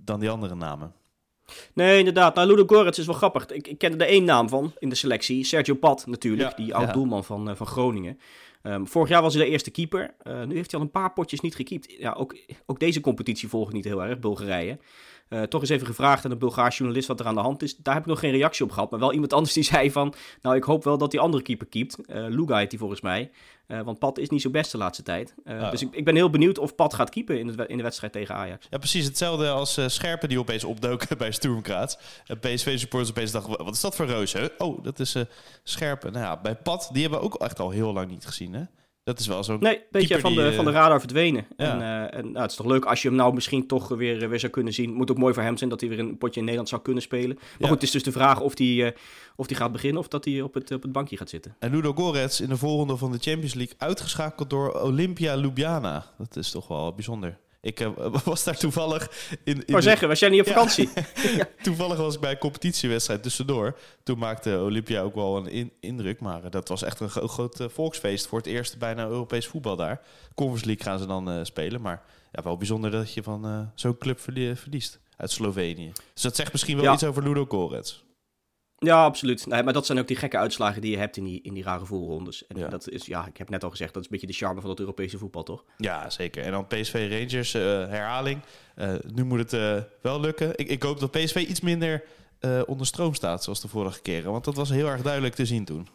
dan 0.05 0.21
die 0.21 0.31
andere 0.31 0.55
namen. 0.55 0.93
Nee, 1.72 1.98
inderdaad. 1.98 2.34
Nou, 2.34 2.48
Ludo 2.48 2.64
Goretz 2.66 2.98
is 2.98 3.06
wel 3.06 3.14
grappig. 3.14 3.46
Ik, 3.46 3.69
ik 3.69 3.78
kende 3.78 4.04
er 4.04 4.10
één 4.10 4.25
naam 4.25 4.48
van 4.48 4.72
in 4.78 4.88
de 4.88 4.94
selectie. 4.94 5.44
Sergio 5.44 5.75
Pat 5.75 6.06
natuurlijk, 6.06 6.50
Ja, 6.50 6.56
die 6.56 6.66
ja. 6.66 6.75
oud-doelman 6.75 7.25
van, 7.25 7.50
eh, 7.50 7.56
van 7.56 7.66
Groningen. 7.66 8.19
Ehm, 8.62 8.84
vorig 8.84 9.08
jaar 9.08 9.22
was 9.22 9.34
hij 9.34 9.44
de 9.44 9.50
eerste 9.50 9.70
keeper. 9.70 10.14
Eh, 10.22 10.44
nu 10.44 10.54
heeft 10.54 10.70
hij 10.70 10.81
al 10.81 10.87
een 10.87 10.93
paar 10.93 11.12
potjes 11.12 11.40
niet 11.40 11.54
gekiept. 11.54 11.94
Ja, 11.98 12.12
ook, 12.12 12.37
ook 12.66 12.81
deze 12.81 13.00
competitie 13.00 13.48
volg 13.48 13.69
ik 13.69 13.75
niet 13.75 13.84
heel 13.84 14.02
erg, 14.04 14.19
Bulgarije. 14.19 14.78
Eh, 15.28 15.43
toch 15.43 15.61
eens 15.61 15.70
even 15.70 15.87
gevraagd 15.87 16.25
aan 16.25 16.31
een 16.31 16.38
Bulgaarse 16.38 16.76
journalist 16.78 17.08
wat 17.08 17.20
er 17.20 17.26
aan 17.26 17.34
de 17.34 17.40
hand 17.40 17.62
is. 17.62 17.76
Daar 17.76 17.94
heb 17.94 18.02
ik 18.02 18.08
nog 18.08 18.19
geen 18.19 18.31
reactie 18.31 18.64
op 18.64 18.70
gehad. 18.70 18.90
Maar 18.90 19.00
wel 19.00 19.12
iemand 19.12 19.32
anders 19.32 19.52
die 19.55 19.62
zei 19.74 19.91
van... 19.91 20.15
Nou, 20.43 20.56
ik 20.56 20.65
hoop 20.65 20.84
wel 20.84 20.98
dat 20.98 21.10
die 21.10 21.20
andere 21.20 21.43
keeper 21.43 21.67
keept. 21.67 22.06
Eh 22.06 22.24
Luga 22.29 22.56
heet 22.56 22.70
die 22.70 22.79
volgens 22.79 23.01
mij. 23.01 23.31
Eh, 23.67 23.81
want 23.81 23.98
Pat 23.98 24.19
is 24.19 24.29
niet 24.29 24.43
zo 24.43 24.51
best 24.51 24.72
de 24.72 24.79
laatste 24.79 25.03
tijd. 25.03 25.34
Ah. 25.44 25.70
Dus 25.70 25.82
ik, 25.82 25.89
ik 25.94 26.05
ben 26.05 26.15
heel 26.15 26.31
benieuwd 26.31 26.58
of 26.58 26.74
Pat 26.74 26.94
gaat 26.94 27.10
keepen 27.10 27.39
in, 27.39 27.56
we- 27.56 27.67
in 27.67 27.77
de 27.77 27.82
wedstrijd 27.82 28.12
tegen 28.12 28.34
Ajax. 28.34 28.67
Ja, 28.70 28.79
precies 28.79 29.05
hetzelfde 29.05 29.51
als 29.51 29.79
Scherpen 29.86 30.29
die 30.29 30.39
opeens 30.39 30.65
opdoken 30.65 31.19
bij 31.19 31.31
Sturm 31.32 31.65
Graz. 31.65 31.96
En 32.27 32.39
PSV-supporters 32.39 33.10
opeens 33.10 33.31
dachten, 33.31 33.65
wat 33.65 33.74
is 33.74 33.81
dat 33.81 33.96
voor 33.96 34.06
hè? 34.06 34.46
Oh, 34.58 34.84
dat 34.84 34.98
is 34.98 35.17
Scherpen. 35.62 36.12
Nou 36.12 36.24
ja, 36.24 36.41
bij 36.41 36.56
Pat, 36.56 36.89
die 36.93 37.03
hebben 37.03 37.20
we 37.20 37.24
ook 37.24 37.34
echt 37.34 37.58
al 37.60 37.70
heel 37.70 37.93
lang 37.93 38.10
niet 38.10 38.27
gezien, 38.27 38.53
hè? 38.55 38.62
Dat 39.06 39.19
is 39.19 39.27
wel 39.27 39.44
zo'n... 39.44 39.56
Nee, 39.60 39.77
een 39.77 39.82
beetje 39.91 40.20
van 40.20 40.34
de, 40.34 40.41
die, 40.41 40.48
eh, 40.51 40.56
van 40.56 40.65
de 40.65 40.70
radar 40.70 41.01
verdwenen. 41.01 41.46
ja. 41.56 41.72
En, 41.72 41.81
eh, 42.10 42.19
en 42.19 42.25
nou, 42.25 42.43
het 42.43 42.51
is 42.51 42.56
toch 42.56 42.67
leuk 42.67 42.84
als 42.84 43.03
je 43.03 43.08
hem 43.08 43.17
nou 43.17 43.34
misschien 43.34 43.67
toch 43.67 43.89
weer, 43.89 44.22
eh, 44.22 44.29
weer 44.29 44.41
zou 44.41 44.53
kunnen 44.53 44.72
zien. 44.72 44.93
Moet 44.94 45.10
ook 45.10 45.19
mooi 45.19 45.34
voor 45.34 45.43
hem 45.43 45.56
zijn 45.56 45.70
dat 45.70 45.81
hij 45.81 45.89
weer 45.89 45.98
een 45.98 46.19
potje 46.19 46.34
in 46.39 46.43
Nederland 46.43 46.69
zou 46.69 46.82
kunnen 46.82 47.03
spelen. 47.03 47.34
Maar 47.36 47.46
Ja. 47.58 47.67
goed, 47.67 47.75
het 47.75 47.82
is 47.82 47.91
dus 47.91 48.03
de 48.03 48.13
vraag 48.13 48.41
of 48.41 48.58
hij 48.58 48.86
eh, 48.86 48.93
of 49.36 49.46
die 49.46 49.56
gaat 49.56 49.72
beginnen 49.72 50.01
of 50.01 50.08
dat 50.08 50.25
hij 50.25 50.41
op 50.43 50.55
het, 50.55 50.72
op 50.72 50.82
het 50.82 50.93
bankje 50.93 51.17
gaat 51.17 51.29
zitten. 51.29 51.56
En 51.58 51.70
Ludo 51.70 51.93
Gorets 51.93 52.41
in 52.41 52.48
de 52.48 52.56
volgende 52.56 52.96
van 52.96 53.13
de 53.13 53.19
Champions 53.19 53.55
League 53.55 53.75
uitgeschakeld 53.79 54.51
door 54.51 54.81
Olympia 54.81 55.36
Ljubljana. 55.36 56.05
Dat 56.19 56.36
is 56.36 56.51
toch 56.51 56.69
wel 56.69 56.94
bijzonder. 56.94 57.39
Ik 57.60 57.81
eh, 57.81 57.89
was 58.25 58.44
daar 58.44 58.56
toevallig 58.56 59.10
in. 59.44 59.65
in 59.67 59.75
de- 59.75 59.81
zeggen, 59.82 60.08
was 60.08 60.19
jij 60.19 60.29
niet 60.29 60.41
op 60.41 60.46
Ja. 60.46 60.53
vakantie? 60.53 60.89
Toevallig 61.63 61.96
was 61.96 62.15
ik 62.15 62.20
bij 62.20 62.31
een 62.31 62.39
competitiewedstrijd 62.39 63.22
tussendoor. 63.22 63.79
Toen 64.03 64.19
maakte 64.19 64.58
Olympia 64.60 65.01
ook 65.01 65.15
wel 65.15 65.36
een 65.36 65.46
in- 65.46 65.72
indruk. 65.81 66.20
Maar 66.20 66.44
eh, 66.44 66.51
dat 66.51 66.69
was 66.69 66.82
echt 66.82 67.01
een 67.01 67.10
gro- 67.10 67.27
groot 67.27 67.60
eh, 67.60 67.69
volksfeest. 67.69 68.27
Voor 68.27 68.39
het 68.39 68.46
eerst 68.46 68.79
bijna 68.79 69.06
Europees 69.06 69.46
voetbal 69.46 69.77
daar. 69.77 70.01
Conference 70.34 70.67
League 70.67 70.84
gaan 70.84 70.98
ze 70.98 71.06
dan 71.06 71.46
spelen. 71.46 71.81
Maar 71.81 72.03
ja, 72.32 72.43
wel 72.43 72.56
bijzonder 72.56 72.91
dat 72.91 73.13
je 73.15 73.22
van 73.22 73.70
zo'n 73.75 73.98
club 73.98 74.20
verlie- 74.20 74.55
verliest. 74.55 74.98
Uit 75.17 75.31
Slovenië. 75.31 75.93
Dus 76.13 76.22
dat 76.22 76.36
zegt 76.36 76.53
misschien 76.53 76.77
wel 76.77 76.84
Ja. 76.84 76.93
iets 76.93 77.05
over 77.05 77.22
Ludo 77.22 77.46
Gorets. 77.48 78.05
Ja, 78.79 79.05
absoluut. 79.05 79.47
Nee, 79.47 79.63
maar 79.63 79.73
dat 79.73 79.87
zijn 79.87 79.99
ook 79.99 80.06
die 80.06 80.17
gekke 80.17 80.37
uitslagen 80.39 80.81
die 80.81 80.91
je 80.91 80.97
hebt 80.97 81.17
in 81.17 81.25
die, 81.25 81.41
in 81.43 81.55
die 81.55 81.63
rare 81.63 81.85
voelrondes. 81.85 82.47
En 82.47 82.59
Ja. 82.59 82.69
dat 82.69 82.89
is, 82.89 83.06
ja, 83.06 83.27
ik 83.27 83.37
heb 83.37 83.49
net 83.49 83.65
al 83.65 83.71
gezegd, 83.71 83.95
dat 83.95 84.03
is 84.03 84.09
een 84.09 84.13
beetje 84.19 84.33
de 84.33 84.39
charme 84.45 84.61
van 84.61 84.71
het 84.71 84.81
Europese 84.81 85.19
voetbal, 85.19 85.43
toch? 85.43 85.65
Ja, 85.77 86.11
zeker. 86.11 86.43
En 86.43 86.51
dan 86.51 86.67
PSV 86.67 87.06
Rangers, 87.11 87.55
eh, 87.55 87.63
herhaling. 87.63 88.41
Eh, 88.75 88.95
nu 89.15 89.25
moet 89.25 89.39
het 89.39 89.53
eh, 89.53 89.77
wel 90.03 90.21
lukken. 90.21 90.51
Ik, 90.56 90.69
ik 90.69 90.83
hoop 90.83 91.01
dat 91.01 91.11
PSV 91.11 91.37
iets 91.49 91.61
minder 91.61 92.03
onder 92.67 92.87
stroom 92.87 93.15
staat, 93.15 93.45
zoals 93.45 93.61
de 93.61 93.69
vorige 93.69 94.03
keren. 94.03 94.33
Want 94.33 94.45
dat 94.45 94.55
was 94.55 94.71
heel 94.71 94.89
erg 94.89 95.03
duidelijk 95.03 95.35
te 95.35 95.47
zien 95.47 95.65
toen. 95.65 95.89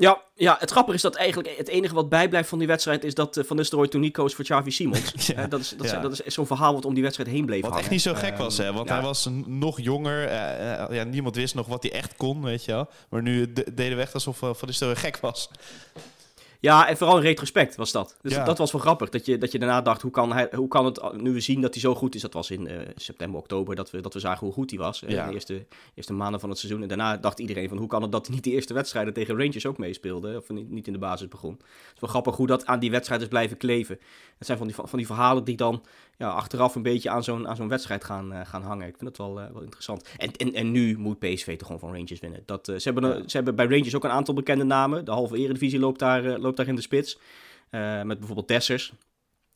Ja, 0.00 0.20
ja, 0.34 0.56
het 0.58 0.70
grappige 0.70 0.96
is 0.96 1.02
dat 1.02 1.14
eigenlijk 1.14 1.56
het 1.56 1.68
enige 1.68 1.94
wat 1.94 2.08
bijblijft 2.08 2.48
van 2.48 2.58
die 2.58 2.66
wedstrijd 2.66 3.04
is 3.04 3.14
dat 3.14 3.36
eh, 3.36 3.44
Van 3.44 3.56
Nistelrooy 3.56 3.88
toen 3.88 4.00
niet 4.00 4.12
koos 4.12 4.34
voor 4.34 4.44
Xavi 4.44 4.70
Simons. 4.70 5.12
Ja, 5.26 5.34
Eh, 5.34 5.48
dat 5.48 5.60
is, 5.60 5.68
dat, 5.68 5.84
is- 5.86 5.90
ja. 5.92 6.00
dat 6.00 6.22
is 6.24 6.34
zo'n 6.34 6.46
verhaal 6.46 6.74
wat 6.74 6.84
om 6.84 6.94
die 6.94 7.02
wedstrijd 7.02 7.30
heen 7.30 7.44
bleef 7.46 7.60
Wat 7.60 7.68
hangen. 7.70 7.82
echt 7.84 7.92
niet 7.92 8.02
zo 8.02 8.14
gek 8.14 8.36
was, 8.36 8.58
hè? 8.58 8.72
Want 8.72 8.88
ja. 8.88 8.94
hij 8.94 9.02
was 9.02 9.28
nog 9.46 9.80
jonger. 9.80 10.26
eh, 10.28 10.96
ja, 10.96 11.04
niemand 11.04 11.36
wist 11.36 11.54
nog 11.54 11.66
wat 11.66 11.82
hij 11.82 11.92
echt 11.92 12.14
kon, 12.16 12.42
weet 12.42 12.64
je 12.64 12.72
wel. 12.72 12.88
Maar 13.08 13.22
nu 13.22 13.52
de- 13.52 13.74
deden 13.74 13.96
we 13.96 14.02
echt 14.02 14.14
alsof 14.14 14.36
Van 14.38 14.56
Nistelrooy 14.66 14.96
gek 14.98 15.18
was. 15.20 15.50
Ja, 16.60 16.88
en 16.88 16.96
vooral 16.96 17.16
in 17.16 17.22
retrospect 17.22 17.76
was 17.76 17.92
dat. 17.92 18.16
Dus 18.22 18.32
Ja. 18.34 18.44
dat 18.44 18.58
was 18.58 18.72
wel 18.72 18.80
grappig. 18.80 19.08
Dat 19.08 19.26
je, 19.26 19.38
dat 19.38 19.52
je 19.52 19.58
daarna 19.58 19.82
dacht, 19.82 20.02
hoe 20.02 20.10
kan, 20.10 20.32
hij, 20.32 20.48
hoe 20.54 20.68
kan 20.68 20.84
het, 20.84 21.12
nu 21.20 21.32
we 21.32 21.40
zien 21.40 21.60
dat 21.60 21.72
hij 21.72 21.80
zo 21.82 21.94
goed 21.94 22.14
is. 22.14 22.20
Dat 22.20 22.32
was 22.32 22.50
in 22.50 22.66
eh, 22.66 22.76
september, 22.96 23.40
oktober, 23.40 23.74
dat 23.76 23.90
we, 23.90 24.00
dat 24.00 24.12
we 24.14 24.20
zagen 24.20 24.46
hoe 24.46 24.54
goed 24.54 24.70
hij 24.70 24.78
was. 24.78 25.02
eh, 25.02 25.10
Ja. 25.10 25.26
De 25.26 25.32
eerste, 25.32 25.66
eerste 25.94 26.12
maanden 26.12 26.40
van 26.40 26.48
het 26.48 26.58
seizoen. 26.58 26.82
En 26.82 26.88
daarna 26.88 27.16
dacht 27.16 27.38
iedereen 27.38 27.68
van, 27.68 27.78
hoe 27.78 27.86
kan 27.88 28.02
het 28.02 28.12
dat 28.12 28.26
hij 28.26 28.34
niet 28.34 28.44
de 28.44 28.50
eerste 28.50 28.74
wedstrijden 28.74 29.12
tegen 29.12 29.36
Rangers 29.38 29.66
ook 29.66 29.78
meespeelde. 29.78 30.36
Of 30.36 30.48
niet, 30.48 30.70
niet 30.70 30.86
in 30.86 30.92
de 30.92 30.98
basis 30.98 31.28
begon. 31.28 31.52
Het 31.52 31.94
is 31.94 32.00
wel 32.00 32.10
grappig 32.10 32.36
hoe 32.36 32.46
dat 32.46 32.66
aan 32.66 32.78
die 32.78 32.90
wedstrijd 32.90 33.20
is 33.22 33.28
blijven 33.28 33.56
kleven. 33.56 33.98
Het 34.38 34.46
zijn 34.46 34.58
van 34.58 34.66
die, 34.66 34.76
van 34.76 34.98
die 34.98 35.06
verhalen 35.06 35.44
die 35.44 35.56
dan 35.56 35.82
ja, 36.20 36.28
achteraf 36.28 36.74
een 36.74 36.82
beetje 36.82 37.10
aan 37.10 37.24
zo'n, 37.24 37.48
aan 37.48 37.56
zo'n 37.56 37.68
wedstrijd 37.68 38.04
gaan, 38.04 38.32
eh, 38.32 38.40
gaan 38.46 38.62
hangen. 38.62 38.86
Ik 38.88 38.96
vind 38.98 39.16
dat 39.16 39.26
wel, 39.26 39.40
eh, 39.40 39.50
wel 39.52 39.62
interessant. 39.62 40.08
En, 40.16 40.32
en, 40.36 40.54
en 40.54 40.70
nu 40.70 40.98
moet 40.98 41.18
PSV 41.18 41.56
toch 41.56 41.66
gewoon 41.66 41.80
van 41.80 41.94
Rangers 41.94 42.20
winnen. 42.20 42.42
Dat, 42.46 42.68
eh, 42.68 42.76
ze, 42.76 42.90
hebben, 42.92 43.30
ze 43.30 43.36
hebben 43.36 43.54
bij 43.54 43.66
Rangers 43.66 43.94
ook 43.94 44.04
een 44.04 44.10
aantal 44.10 44.34
bekende 44.34 44.64
namen. 44.64 45.04
De 45.04 45.10
halve 45.10 45.36
eredivisie 45.36 45.78
loopt 45.78 45.98
daar, 45.98 46.22
loopt 46.38 46.56
daar 46.56 46.68
in 46.68 46.74
de 46.74 46.80
spits. 46.80 47.18
Met 48.04 48.18
bijvoorbeeld 48.18 48.48
Dessers. 48.48 48.92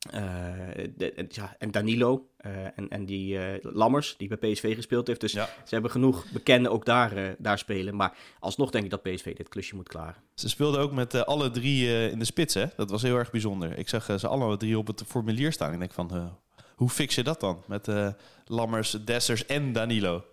De- 0.09 1.25
ja, 1.29 1.55
en 1.59 1.71
Danilo. 1.71 2.29
en, 2.75 2.89
en 2.89 3.05
die 3.05 3.39
Lammers, 3.61 4.17
die 4.17 4.27
bij 4.37 4.51
PSV 4.51 4.75
gespeeld 4.75 5.07
heeft. 5.07 5.21
Dus 5.21 5.31
Ja. 5.31 5.45
ze 5.45 5.73
hebben 5.73 5.91
genoeg 5.91 6.25
bekenden 6.31 6.71
ook 6.71 6.85
daar, 6.85 7.35
daar 7.37 7.57
spelen. 7.57 7.95
Maar 7.95 8.17
alsnog 8.39 8.69
denk 8.71 8.83
ik 8.83 8.89
dat 8.89 9.01
PSV 9.03 9.35
dit 9.35 9.49
klusje 9.49 9.75
moet 9.75 9.87
klaren. 9.87 10.15
Ze 10.35 10.49
speelden 10.49 10.81
ook 10.81 10.91
met 10.91 11.25
alle 11.25 11.51
drie 11.51 12.09
in 12.11 12.19
de 12.19 12.25
spits, 12.25 12.53
hè? 12.53 12.65
Dat 12.75 12.89
was 12.89 13.01
heel 13.01 13.17
erg 13.17 13.31
bijzonder. 13.31 13.77
Ik 13.77 13.89
zag 13.89 14.19
ze 14.19 14.27
alle 14.27 14.57
drie 14.57 14.77
op 14.77 14.87
het 14.87 15.03
formulier 15.07 15.51
staan. 15.51 15.73
Ik 15.73 15.79
denk 15.79 15.93
van, 15.93 16.37
hoe 16.75 16.89
fix 16.89 17.15
je 17.15 17.23
dat 17.23 17.39
dan? 17.39 17.63
Met 17.67 17.87
eh, 17.87 18.07
Lammers, 18.45 18.91
Dessers 18.91 19.45
en 19.45 19.73
Danilo. 19.73 20.23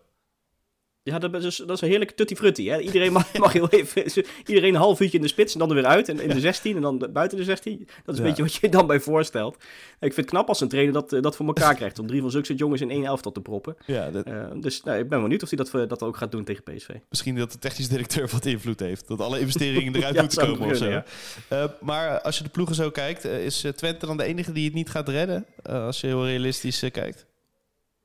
Ja, 1.04 1.18
dat 1.18 1.34
is, 1.44 1.56
dat 1.56 1.70
is 1.70 1.80
een 1.80 1.88
heerlijke 1.88 2.14
tutti 2.14 2.36
frutti. 2.36 2.68
Hè? 2.70 2.78
Iedereen 2.80 3.12
mag, 3.12 3.32
mag 3.38 3.52
heel 3.52 3.68
even, 3.68 4.24
iedereen 4.46 4.74
een 4.74 4.80
half 4.80 5.00
uurtje 5.00 5.16
in 5.16 5.22
de 5.22 5.28
spits 5.28 5.52
en 5.52 5.58
dan 5.58 5.68
er 5.68 5.74
weer 5.74 5.86
uit. 5.86 6.08
En 6.08 6.20
in 6.20 6.28
de 6.28 6.40
16 6.40 6.76
en 6.76 6.82
dan 6.82 7.08
buiten 7.12 7.38
de 7.38 7.44
16. 7.44 7.78
Dat 8.04 8.14
is 8.14 8.20
een 8.20 8.26
Ja. 8.26 8.28
beetje 8.30 8.42
wat 8.42 8.54
je 8.54 8.68
dan 8.68 8.86
bij 8.86 9.00
voorstelt. 9.00 9.54
Ik 9.54 9.62
vind 10.00 10.16
het 10.16 10.26
knap 10.26 10.48
als 10.48 10.60
een 10.60 10.68
trainer 10.68 10.92
dat, 10.94 11.12
eh, 11.12 11.20
dat 11.22 11.36
voor 11.36 11.46
elkaar 11.46 11.74
krijgt. 11.74 11.98
Om 11.98 12.06
drie 12.06 12.20
van 12.20 12.30
zulke 12.30 12.54
jongens 12.54 12.80
in 12.80 12.90
één 12.90 13.04
elftal 13.04 13.32
te 13.32 13.40
proppen. 13.40 13.76
Ja, 13.86 14.10
dat, 14.10 14.24
Eh, 14.26 14.44
dus 14.60 14.82
nou, 14.82 14.98
ik 14.98 15.08
ben 15.08 15.22
benieuwd 15.22 15.42
of 15.42 15.48
hij 15.48 15.58
dat, 15.58 15.74
eh, 15.74 15.88
dat 15.88 16.02
ook 16.02 16.16
gaat 16.16 16.30
doen 16.32 16.44
tegen 16.44 16.62
PSV. 16.62 16.88
misschien 17.10 17.36
dat 17.36 17.52
de 17.52 17.58
technisch 17.58 17.88
directeur 17.88 18.28
wat 18.32 18.46
invloed 18.46 18.80
heeft. 18.80 19.08
Dat 19.08 19.20
alle 19.20 19.40
investeringen 19.40 19.94
eruit 19.96 20.14
Ja, 20.14 20.20
moeten 20.20 20.46
komen 20.46 20.70
of 20.70 20.76
zo. 20.76 21.02
Eh, 21.48 21.64
maar 21.80 22.20
als 22.20 22.38
je 22.38 22.44
de 22.44 22.50
ploegen 22.50 22.74
zo 22.74 22.90
kijkt, 22.90 23.24
is 23.24 23.64
Twente 23.76 24.06
dan 24.06 24.16
de 24.16 24.24
enige 24.24 24.52
die 24.52 24.64
het 24.64 24.74
niet 24.74 24.90
gaat 24.90 25.08
redden? 25.08 25.46
Als 25.62 26.00
je 26.00 26.06
heel 26.06 26.26
realistisch 26.26 26.84
kijkt. 26.92 27.26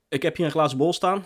Ik 0.10 0.22
heb 0.22 0.36
hier 0.38 0.46
een 0.46 0.52
glazen 0.52 0.78
bol 0.78 0.94
staan. 0.94 1.26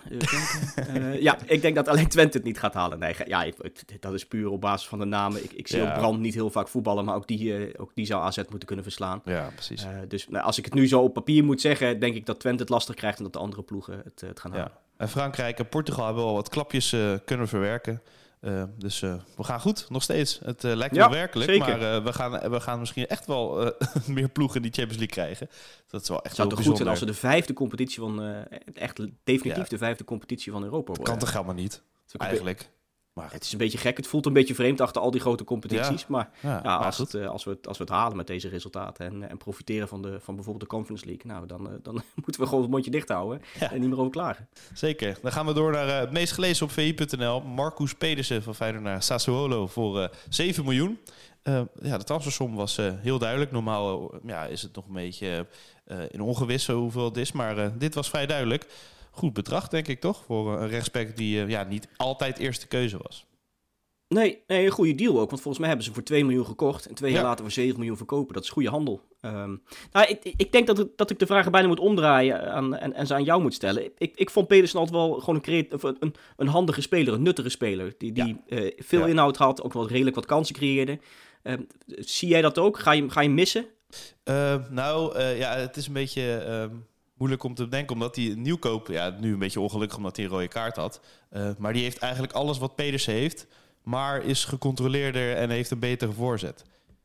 Eh, 0.76 1.22
ja, 1.22 1.38
ik 1.46 1.62
denk 1.62 1.76
dat 1.76 1.88
alleen 1.88 2.08
Twente 2.08 2.38
het 2.38 2.46
niet 2.46 2.60
gaat 2.60 2.74
halen. 2.74 3.00
Nee, 3.00 3.16
ja, 3.26 3.44
ik- 3.44 4.02
dat 4.02 4.14
is 4.14 4.26
puur 4.26 4.50
op 4.50 4.62
basis 4.62 4.88
van 4.88 5.00
de 5.00 5.06
namen. 5.06 5.44
Ik, 5.44 5.52
ik 5.54 5.68
zie 5.68 5.80
Ja. 5.82 5.92
ook 5.94 5.98
Brand 6.00 6.20
niet 6.20 6.34
heel 6.34 6.50
vaak 6.50 6.68
voetballen, 6.68 7.06
maar 7.06 7.16
ook 7.16 7.28
die, 7.28 7.56
eh, 7.58 7.74
ook 7.82 7.92
die 7.96 8.06
zou 8.06 8.22
AZ 8.24 8.38
moeten 8.38 8.66
kunnen 8.66 8.86
verslaan. 8.86 9.22
Ja, 9.26 9.50
precies. 9.54 9.84
Eh, 9.84 9.90
dus 10.08 10.28
nou, 10.28 10.46
als 10.46 10.58
ik 10.58 10.66
het 10.66 10.74
nu 10.74 10.88
zo 10.88 11.02
op 11.02 11.14
papier 11.14 11.44
moet 11.44 11.62
zeggen, 11.62 12.00
denk 12.00 12.16
ik 12.16 12.26
dat 12.26 12.40
Twente 12.40 12.62
het 12.62 12.72
lastig 12.72 12.96
krijgt 12.96 13.18
en 13.18 13.24
dat 13.24 13.34
de 13.34 13.40
andere 13.40 13.64
ploegen 13.64 14.02
het, 14.04 14.22
het 14.22 14.40
gaan 14.40 14.52
halen. 14.52 14.72
Ja. 14.74 14.80
En 14.98 15.10
Frankrijk 15.10 15.60
en 15.60 15.70
Portugal 15.70 16.06
hebben 16.06 16.24
wel 16.24 16.34
wat 16.34 16.50
klapjes 16.50 16.96
kunnen 17.26 17.48
verwerken. 17.48 18.02
Eh, 18.42 18.64
dus 18.78 19.02
eh, 19.02 19.14
we 19.38 19.44
gaan 19.44 19.60
goed, 19.60 19.86
nog 19.90 20.04
steeds. 20.04 20.40
Het 20.44 20.64
eh, 20.64 20.76
lijkt 20.76 20.96
Ja, 20.96 21.02
wel 21.02 21.18
werkelijk, 21.18 21.50
zeker. 21.50 21.78
maar 21.80 22.04
we, 22.04 22.14
gaan, 22.14 22.50
we 22.52 22.60
gaan 22.60 22.80
misschien 22.80 23.08
echt 23.08 23.26
wel 23.26 23.74
meer 24.08 24.30
ploegen 24.30 24.62
die 24.62 24.72
Champions 24.72 24.98
League 25.00 25.16
krijgen. 25.26 25.50
Dat 25.88 26.02
is 26.02 26.08
wel 26.08 26.18
echt 26.18 26.28
Het 26.28 26.36
zou 26.36 26.48
heel 26.48 26.58
toch 26.58 26.66
goed 26.66 26.78
zijn 26.78 26.90
als 26.90 27.00
we 27.00 27.06
de 27.06 27.14
vijfde 27.14 27.54
competitie 27.54 28.00
van, 28.00 28.46
echt 28.74 28.98
definitief 29.24 29.64
Ja. 29.64 29.70
de 29.70 29.78
vijfde 29.78 30.04
competitie 30.04 30.52
van 30.52 30.64
Europa 30.64 30.88
Dat 30.88 30.98
worden. 30.98 31.14
kan 31.14 31.24
toch 31.24 31.32
helemaal 31.34 31.56
niet, 31.56 31.84
eigenlijk. 32.18 32.70
Maar 33.14 33.32
Het 33.32 33.44
is 33.44 33.52
een 33.52 33.58
beetje 33.58 33.78
gek, 33.78 33.98
het 33.98 34.08
voelt 34.08 34.26
een 34.26 34.34
beetje 34.34 34.56
vreemd 34.56 34.82
achter 34.82 35.02
al 35.02 35.12
die 35.12 35.22
grote 35.22 35.44
competities, 35.44 36.08
maar 36.08 36.30
ja, 36.42 36.50
Ja, 36.50 36.78
maar 36.78 36.86
als, 36.86 36.98
het, 36.98 37.14
eh, 37.14 37.30
als, 37.30 37.44
we 37.44 37.50
het, 37.50 37.68
als 37.68 37.78
we 37.78 37.84
het 37.84 37.94
halen 37.94 38.18
met 38.18 38.28
deze 38.28 38.50
resultaten 38.50 39.06
en, 39.06 39.30
en 39.30 39.38
profiteren 39.38 39.88
van, 39.88 40.02
de, 40.02 40.20
van 40.20 40.36
bijvoorbeeld 40.36 40.70
de 40.70 40.76
Conference 40.76 41.06
League, 41.06 41.32
nou, 41.32 41.48
dan, 41.48 41.70
eh, 41.70 41.74
dan 41.84 41.94
moeten 42.24 42.42
we 42.42 42.48
gewoon 42.48 42.62
het 42.62 42.72
mondje 42.72 42.92
dicht 42.92 43.10
houden 43.10 43.42
en 43.60 43.80
niet 43.80 43.90
meer 43.90 44.00
over 44.00 44.12
klagen. 44.12 44.48
Zeker. 44.74 45.18
Dan 45.22 45.32
gaan 45.32 45.46
we 45.46 45.54
door 45.54 45.72
naar 45.72 45.88
eh, 45.88 46.00
het 46.00 46.12
meest 46.12 46.34
gelezen 46.34 46.66
op 46.66 46.72
vi.nl. 46.72 47.42
Marcus 47.42 47.96
Pedersen 47.96 48.44
van 48.44 48.56
Feyenoord 48.56 48.84
naar 48.84 49.04
Sassuolo 49.04 49.68
voor 49.68 50.02
eh 50.02 50.10
7 50.30 50.64
miljoen. 50.64 51.00
Eh, 51.42 51.62
ja, 51.82 51.98
de 51.98 52.04
transfersom 52.04 52.56
was 52.56 52.76
heel 52.78 53.20
duidelijk. 53.20 53.52
Normaal 53.52 54.12
ja, 54.26 54.46
is 54.46 54.62
het 54.62 54.76
nog 54.76 54.88
een 54.88 54.94
beetje 54.94 55.48
in 56.10 56.22
ongewis 56.22 56.64
zo 56.64 56.80
hoeveel 56.80 57.06
het 57.06 57.18
is. 57.18 57.32
Maar 57.32 57.78
dit 57.78 57.96
was 57.96 58.10
vrij 58.10 58.26
duidelijk. 58.26 58.68
Goed 59.12 59.34
bedrag, 59.34 59.68
denk 59.68 59.88
ik 59.88 60.00
toch? 60.00 60.24
Voor 60.26 60.60
een 60.62 60.68
rechtsback 60.70 61.16
die 61.16 61.42
eh, 61.42 61.50
ja, 61.50 61.64
niet 61.64 61.88
altijd 61.98 62.38
eerste 62.38 62.68
keuze 62.68 62.98
was. 63.02 63.26
Nee, 64.08 64.44
nee, 64.48 64.66
een 64.66 64.72
goede 64.72 64.96
deal 64.96 65.14
ook, 65.20 65.30
want 65.30 65.42
volgens 65.42 65.58
mij 65.58 65.68
hebben 65.68 65.86
ze 65.86 65.94
voor 65.94 66.04
2 66.04 66.26
miljoen 66.26 66.46
gekocht 66.46 66.86
en 66.86 66.96
twee 66.96 67.12
jaar 67.12 67.22
Ja. 67.22 67.28
later 67.28 67.44
voor 67.44 67.54
7 67.54 67.78
miljoen 67.78 67.98
verkopen. 67.98 68.34
Dat 68.34 68.44
is 68.44 68.50
goede 68.50 68.70
handel. 68.70 69.02
Ehm, 69.22 69.56
nou, 69.92 70.08
ik, 70.08 70.34
ik 70.38 70.52
denk 70.52 70.68
dat, 70.68 70.78
het- 70.78 70.98
dat 70.98 71.10
ik 71.10 71.20
de 71.20 71.26
vragen 71.26 71.52
bijna 71.52 71.68
moet 71.68 71.80
omdraaien 71.80 72.52
aan, 72.52 72.76
en, 72.76 72.94
en 72.94 73.08
ze 73.08 73.14
aan 73.14 73.24
jou 73.24 73.42
moet 73.42 73.54
stellen. 73.54 73.92
Ik, 73.98 74.12
ik 74.16 74.30
vond 74.30 74.48
Pedersen 74.48 74.80
altijd 74.80 74.98
wel 74.98 75.20
gewoon 75.20 75.42
een, 75.46 75.68
een, 76.00 76.14
een 76.38 76.48
handige 76.48 76.82
speler, 76.82 77.14
een 77.14 77.22
nuttige 77.22 77.50
speler, 77.50 77.94
die, 77.98 78.12
die 78.12 78.38
eh, 78.48 78.72
veel 78.78 79.00
Ja. 79.00 79.06
inhoud 79.08 79.38
had, 79.38 79.64
ook 79.64 79.74
wel 79.74 79.88
redelijk 79.88 80.16
wat 80.16 80.26
kansen 80.26 80.56
creëerde. 80.56 81.00
Ehm, 81.44 81.62
zie 81.88 82.28
jij 82.30 82.42
dat 82.42 82.58
ook? 82.58 82.80
Ga 82.80 82.92
je, 82.92 83.10
ga 83.10 83.22
je 83.22 83.30
missen? 83.30 83.66
Eh, 84.24 84.56
nou, 84.70 85.16
eh, 85.16 85.38
ja, 85.38 85.56
het 85.56 85.78
is 85.78 85.88
een 85.88 85.94
beetje 85.94 86.34
ehm, 86.38 86.76
moeilijk 87.22 87.44
om 87.44 87.56
te 87.56 87.64
bedenken, 87.64 87.94
omdat 87.94 88.16
hij 88.16 88.34
nieuwkoop, 88.38 88.88
ja, 88.88 89.10
nu 89.20 89.34
een 89.34 89.40
beetje 89.40 89.60
ongelukkig 89.60 89.98
omdat 89.98 90.16
hij 90.16 90.26
een 90.26 90.32
rode 90.32 90.48
kaart 90.48 90.76
had. 90.76 91.02
Eh, 91.30 91.50
maar 91.58 91.74
die 91.74 91.84
heeft 91.84 91.98
eigenlijk 91.98 92.34
alles 92.34 92.58
wat 92.58 92.76
Pedersen 92.76 93.14
heeft, 93.14 93.48
maar 93.84 94.24
is 94.24 94.46
gecontroleerder 94.46 95.36
en 95.36 95.50
heeft 95.50 95.72
een 95.72 95.80
betere 95.80 96.12
voorzet. 96.12 96.64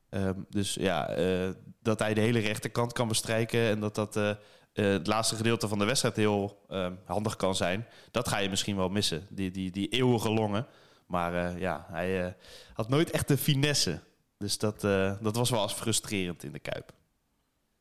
Ehm, 0.08 0.34
dus 0.50 0.74
ja, 0.74 1.08
eh, 1.08 1.48
dat 1.82 1.98
hij 1.98 2.14
de 2.14 2.20
hele 2.20 2.38
rechterkant 2.38 2.92
kan 2.92 3.08
bestrijken 3.08 3.60
en 3.60 3.80
dat 3.80 3.94
dat 3.94 4.16
eh, 4.16 4.30
het 4.72 5.06
laatste 5.06 5.36
gedeelte 5.36 5.68
van 5.68 5.78
de 5.78 5.84
wedstrijd 5.84 6.16
heel 6.16 6.64
ehm, 6.68 6.92
handig 7.04 7.36
kan 7.36 7.54
zijn, 7.54 7.86
dat 8.10 8.28
ga 8.28 8.38
je 8.38 8.48
misschien 8.48 8.76
wel 8.76 8.88
missen. 8.88 9.26
Die, 9.30 9.50
die, 9.50 9.70
die 9.70 9.88
eeuwige 9.88 10.30
longen. 10.30 10.66
Maar 11.06 11.58
ja, 11.58 11.86
hij 11.90 12.36
had 12.72 12.88
nooit 12.88 13.10
echt 13.10 13.28
de 13.28 13.36
finesse. 13.36 14.00
Dus 14.38 14.58
dat, 14.58 14.80
dat 15.20 15.36
was 15.36 15.50
wel 15.50 15.62
eens 15.62 15.72
frustrerend 15.72 16.44
in 16.44 16.52
de 16.52 16.58
Kuip. 16.58 16.92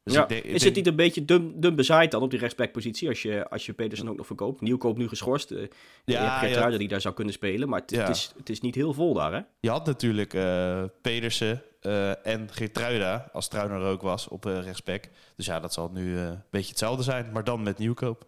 Dus 0.06 0.14
ja. 0.14 0.22
ik 0.22 0.28
denk- 0.30 0.44
ik 0.44 0.52
is 0.52 0.64
het 0.64 0.76
niet 0.76 0.88
een 0.88 0.96
beetje 0.96 1.26
dum, 1.26 1.60
dum 1.60 1.76
bezaaid 1.76 2.12
dan 2.12 2.22
op 2.22 2.30
die 2.30 2.40
rechtsbackpositie 2.40 3.08
als 3.10 3.22
je, 3.22 3.50
als 3.50 3.66
je 3.66 3.74
Pedersen 3.74 4.08
ook 4.10 4.18
nog 4.18 4.26
verkoopt? 4.26 4.62
Nieuwkoop 4.62 4.98
nu 4.98 5.08
geschorst. 5.08 5.52
eh, 5.52 5.58
je 5.58 5.64
hebt 5.64 5.72
Ja, 6.06 6.38
Geertruiden 6.38 6.72
ja. 6.74 6.78
die 6.78 6.88
daar 6.88 7.02
zou 7.02 7.14
kunnen 7.14 7.34
spelen, 7.34 7.70
maar 7.70 7.80
het, 7.82 7.92
Ja. 7.92 8.00
het, 8.00 8.10
is, 8.16 8.32
het 8.38 8.50
is 8.50 8.62
niet 8.62 8.76
heel 8.76 8.94
vol 8.94 9.14
daar, 9.14 9.34
hè? 9.34 9.40
je 9.60 9.70
had 9.70 9.86
natuurlijk 9.86 10.34
eh, 10.34 10.84
Pedersen 11.02 11.62
eh, 11.82 12.26
en 12.26 12.48
Geertruida, 12.52 13.30
als 13.34 13.48
Truin 13.48 13.72
er 13.72 13.82
ook 13.82 14.02
was, 14.02 14.28
op 14.28 14.46
uh, 14.46 14.60
rechtsback. 14.64 15.04
Dus 15.36 15.46
ja, 15.46 15.60
dat 15.60 15.74
zal 15.74 15.90
nu 15.94 16.18
een 16.18 16.42
beetje 16.50 16.70
hetzelfde 16.70 17.04
zijn, 17.04 17.30
maar 17.34 17.44
dan 17.44 17.64
met 17.64 17.78
nieuwkoop. 17.78 18.26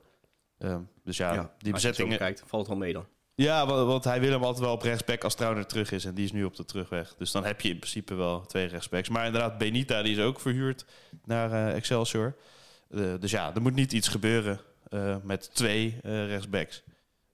Ehm, 0.57 0.81
dus 1.03 1.17
ja, 1.17 1.31
die 1.31 1.39
als 1.39 1.51
je 1.60 1.67
het 1.67 1.74
zo 1.74 2.03
bezettingen... 2.03 2.17
kijkt, 2.17 2.43
valt 2.46 2.62
het 2.62 2.72
wel 2.72 2.77
mee 2.86 2.93
dan. 2.93 3.05
Ja, 3.39 3.65
wa- 3.65 3.84
want 3.86 4.03
hij 4.03 4.20
wil 4.20 4.32
hem 4.32 4.44
altijd 4.44 4.65
wel 4.65 4.74
op 4.74 4.82
rechtsback 4.82 5.24
als 5.24 5.36
Trauner 5.36 5.65
terug 5.65 5.91
is. 5.91 6.06
En 6.06 6.13
die 6.13 6.25
is 6.25 6.32
nu 6.32 6.44
op 6.44 6.56
de 6.56 6.65
terugweg. 6.65 7.15
Dus 7.17 7.32
dan 7.32 7.46
heb 7.46 7.62
je 7.62 7.70
in 7.70 7.77
principe 7.79 8.13
wel 8.15 8.46
twee 8.46 8.65
rechtsbacks. 8.65 9.10
Maar 9.10 9.25
inderdaad, 9.25 9.58
Benita 9.58 10.01
die 10.01 10.15
is 10.15 10.22
ook 10.24 10.39
verhuurd 10.39 10.86
naar 11.25 11.51
eh, 11.51 11.75
Excelsior. 11.75 12.36
Eh, 12.89 13.13
dus 13.20 13.32
ja, 13.32 13.56
er 13.56 13.62
moet 13.62 13.75
niet 13.75 13.94
iets 13.94 14.08
gebeuren 14.08 14.60
eh, 14.89 15.15
met 15.24 15.50
twee 15.56 16.00
rechtsbacks. 16.03 16.84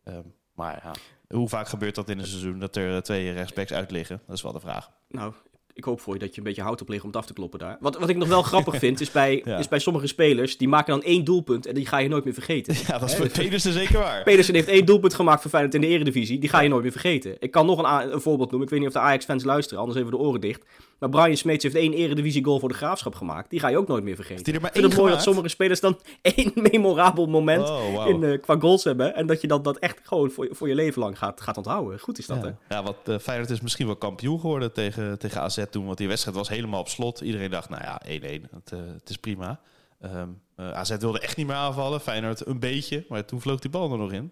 Ehm, 0.04 0.22
maar 0.56 0.82
ja, 0.84 0.92
hoe 1.38 1.50
vaak 1.50 1.68
gebeurt 1.68 1.96
dat 1.96 2.10
in 2.10 2.20
een 2.20 2.28
seizoen 2.28 2.60
dat 2.60 2.76
er 2.76 3.04
twee 3.04 3.32
rechtsbacks 3.32 3.72
uit 3.74 3.92
liggen? 3.92 4.22
Dat 4.28 4.36
is 4.36 4.42
wel 4.42 4.54
de 4.54 4.60
vraag. 4.60 4.92
Nou, 5.08 5.34
ik 5.74 5.84
hoop 5.84 6.02
voor 6.02 6.14
je 6.14 6.20
dat 6.20 6.32
je 6.32 6.38
een 6.38 6.44
beetje 6.44 6.62
hout 6.62 6.82
op 6.82 6.90
ligt 6.90 7.02
om 7.02 7.08
het 7.08 7.18
af 7.18 7.26
te 7.26 7.34
kloppen 7.34 7.60
daar. 7.60 7.78
Wat, 7.80 7.98
wat 8.00 8.10
ik 8.10 8.18
nog 8.18 8.28
wel 8.28 8.42
grappig 8.42 8.76
vind, 8.86 9.02
is 9.02 9.12
bij, 9.12 9.42
Ja. 9.46 9.58
is 9.58 9.68
bij 9.68 9.80
sommige 9.80 10.08
spelers, 10.08 10.58
die 10.58 10.68
maken 10.68 10.94
dan 10.94 11.04
één 11.04 11.24
doelpunt 11.24 11.66
en 11.66 11.74
die 11.76 11.86
ga 11.86 11.98
je 11.98 12.10
nooit 12.10 12.24
meer 12.24 12.34
vergeten. 12.34 12.76
Ja, 12.88 13.00
dat 13.00 13.10
is 13.10 13.16
voor 13.16 13.28
Pedersen 13.30 13.74
zeker 13.74 14.00
waar. 14.00 14.24
Pedersen 14.24 14.54
heeft 14.56 14.68
één 14.68 14.86
doelpunt 14.86 15.14
gemaakt 15.14 15.42
voor 15.42 15.50
Feyenoord 15.50 15.76
in 15.76 15.82
de 15.82 15.88
Eredivisie. 15.88 16.40
Die 16.40 16.50
ga 16.50 16.60
je 16.62 16.70
nooit 16.70 16.84
meer 16.84 16.92
vergeten. 16.92 17.36
Ik 17.40 17.52
kan 17.52 17.66
nog 17.66 17.78
een, 17.80 18.14
een 18.14 18.22
voorbeeld 18.22 18.50
noemen. 18.50 18.68
Ik 18.68 18.70
weet 18.74 18.80
niet 18.80 18.88
of 18.88 18.94
de 18.94 19.00
Ajax-fans 19.08 19.44
luisteren, 19.44 19.80
anders 19.80 20.00
even 20.00 20.12
de 20.12 20.18
oren 20.18 20.42
dicht. 20.42 20.66
Maar 21.04 21.12
Brian 21.22 21.38
Smeets 21.38 21.64
heeft 21.64 21.76
één 21.76 21.94
eredivisie 21.94 22.44
goal 22.44 22.60
voor 22.60 22.70
de 22.70 22.76
Graafschap 22.76 23.16
gemaakt. 23.16 23.50
Die 23.50 23.60
ga 23.60 23.68
je 23.68 23.78
ook 23.78 23.88
nooit 23.88 24.04
meer 24.04 24.16
vergeten. 24.16 24.44
die 24.44 24.54
er 24.54 24.62
maar 24.62 24.70
ik 24.70 24.76
vind 24.80 24.92
het 24.92 25.02
mooi 25.02 25.14
dat 25.14 25.22
sommige 25.22 25.48
spelers 25.48 25.80
dan 25.80 26.00
één 26.22 26.52
memorabel 26.56 27.26
moment 27.26 27.70
Oh, 27.70 28.08
in, 28.08 28.24
eh, 28.24 28.42
qua 28.42 28.60
goals 28.60 28.84
hebben. 28.84 29.16
En 29.16 29.26
dat 29.28 29.42
je 29.42 29.48
dat, 29.48 29.64
dat 29.64 29.78
echt 29.78 30.00
gewoon 30.04 30.32
voor, 30.32 30.48
je- 30.48 30.56
voor 30.56 30.68
je 30.68 30.76
leven 30.76 31.02
lang 31.02 31.18
gaat, 31.18 31.42
gaat 31.42 31.58
onthouden. 31.58 32.00
Goed 32.00 32.18
is 32.18 32.26
dat, 32.26 32.42
hè? 32.42 32.48
Ja, 32.48 32.58
ja 32.70 32.84
wat 32.84 32.96
eh, 33.06 33.18
Feyenoord 33.18 33.50
is 33.50 33.62
misschien 33.62 33.86
wel 33.86 33.96
kampioen 33.96 34.40
geworden 34.40 34.74
tegen, 34.74 35.20
tegen 35.20 35.42
AZ 35.42 35.64
toen. 35.70 35.86
Want 35.86 35.98
die 35.98 36.08
wedstrijd 36.08 36.38
was 36.38 36.50
helemaal 36.50 36.80
op 36.80 36.88
slot. 36.90 37.22
Iedereen 37.22 37.50
dacht, 37.52 37.70
nou 37.70 37.82
ja, 37.84 38.02
1-1. 38.06 38.42
Het, 38.52 38.72
eh, 38.72 38.80
het 38.94 39.10
is 39.10 39.18
prima. 39.18 39.60
Ehm, 40.02 40.28
eh, 40.56 40.72
AZ 40.72 40.98
wilde 40.98 41.20
echt 41.20 41.38
niet 41.38 41.48
meer 41.48 41.56
aanvallen. 41.56 42.02
Feyenoord 42.02 42.46
een 42.48 42.60
beetje. 42.60 43.06
Maar 43.10 43.26
toen 43.26 43.42
vloog 43.42 43.60
die 43.60 43.70
bal 43.72 43.92
er 43.92 43.98
nog 43.98 44.12
in. 44.12 44.32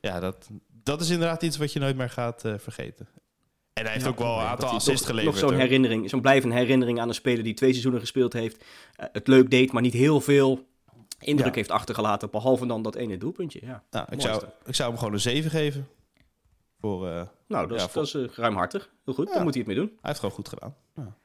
Ja, 0.00 0.20
dat, 0.20 0.48
dat 0.82 1.00
is 1.00 1.10
inderdaad 1.10 1.42
iets 1.42 1.56
wat 1.56 1.72
je 1.72 1.78
nooit 1.80 1.96
meer 1.96 2.10
gaat 2.10 2.44
eh, 2.44 2.52
vergeten. 2.58 3.08
En 3.76 3.82
hij 3.82 3.92
heeft 3.92 4.04
Ja, 4.04 4.10
ook 4.10 4.18
wel 4.18 4.38
een 4.40 4.46
aantal 4.46 4.68
assists 4.68 5.00
nog- 5.00 5.10
geleverd. 5.10 5.40
Nog 5.40 5.50
zo'n 5.50 5.58
herinnering, 5.58 6.10
zo'n 6.10 6.20
blijvende 6.20 6.54
herinnering 6.56 7.00
aan 7.00 7.08
een 7.08 7.14
speler 7.14 7.44
die 7.44 7.54
twee 7.54 7.70
seizoenen 7.70 8.00
gespeeld 8.00 8.32
heeft. 8.32 8.64
eh, 8.96 9.06
het 9.12 9.26
leuk 9.28 9.50
deed, 9.50 9.72
maar 9.72 9.82
niet 9.82 9.92
heel 9.92 10.20
veel 10.20 10.66
indruk 11.18 11.48
Ja. 11.48 11.54
heeft 11.54 11.70
achtergelaten. 11.70 12.30
Behalve 12.30 12.66
dan 12.66 12.82
dat 12.82 12.94
ene 12.94 13.16
doelpuntje. 13.18 13.60
Ja. 13.62 13.82
Nou, 13.90 14.06
ik, 14.10 14.20
zou, 14.20 14.44
ik 14.64 14.74
zou 14.74 14.88
hem 14.88 14.98
gewoon 14.98 15.12
een 15.12 15.20
7 15.20 15.50
geven. 15.50 15.88
Voor, 16.80 17.08
eh, 17.08 17.22
Nou, 17.48 17.66
dat 17.66 17.76
is, 17.76 17.82
Ja, 17.82 17.88
vol- 17.88 18.04
dat 18.04 18.14
is 18.14 18.30
eh, 18.30 18.36
ruimhartig. 18.36 18.90
Heel 19.04 19.14
goed, 19.14 19.28
Ja. 19.28 19.34
daar 19.34 19.42
moet 19.42 19.54
hij 19.54 19.62
het 19.66 19.72
mee 19.72 19.80
doen. 19.80 19.90
Hij 19.94 20.00
heeft 20.02 20.18
gewoon 20.18 20.34
goed 20.34 20.48
gedaan. 20.48 20.74
Ja, 20.96 21.16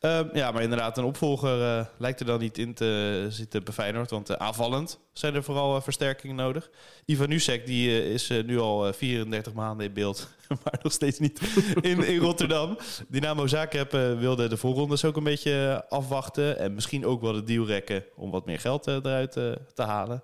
Ehm, 0.00 0.28
ja 0.32 0.50
maar 0.50 0.62
inderdaad, 0.62 0.98
een 0.98 1.04
opvolger 1.04 1.62
eh, 1.62 1.86
lijkt 1.98 2.20
er 2.20 2.26
dan 2.26 2.40
niet 2.40 2.58
in 2.58 2.74
te 2.74 3.26
zitten 3.28 3.64
bij 3.64 3.74
Feyenoord. 3.74 4.10
Want 4.10 4.30
eh, 4.30 4.36
aanvallend 4.36 4.98
zijn 5.12 5.34
er 5.34 5.42
vooral 5.42 5.76
eh, 5.76 5.82
versterkingen 5.82 6.36
nodig. 6.36 6.70
Ivan 7.04 7.28
Nusek 7.28 7.66
die, 7.66 8.12
is 8.12 8.28
nu 8.28 8.58
al 8.58 8.86
eh, 8.86 8.92
34 8.92 9.52
maanden 9.52 9.86
in 9.86 9.92
beeld, 9.92 10.28
maar 10.64 10.78
nog 10.82 10.92
steeds 10.92 11.18
niet 11.18 11.40
in, 11.80 12.04
in 12.04 12.18
Rotterdam. 12.18 12.78
Dynamo 13.08 13.46
Zagreb 13.46 13.90
wilde 14.18 14.48
de 14.48 14.56
voorrondes 14.56 15.04
ook 15.04 15.16
een 15.16 15.24
beetje 15.24 15.84
afwachten. 15.88 16.58
En 16.58 16.74
misschien 16.74 17.06
ook 17.06 17.20
wel 17.20 17.32
de 17.32 17.44
deal 17.44 17.66
rekken 17.66 18.04
om 18.16 18.30
wat 18.30 18.46
meer 18.46 18.60
geld 18.60 18.86
eruit 18.86 19.32
te 19.74 19.82
halen. 19.82 20.22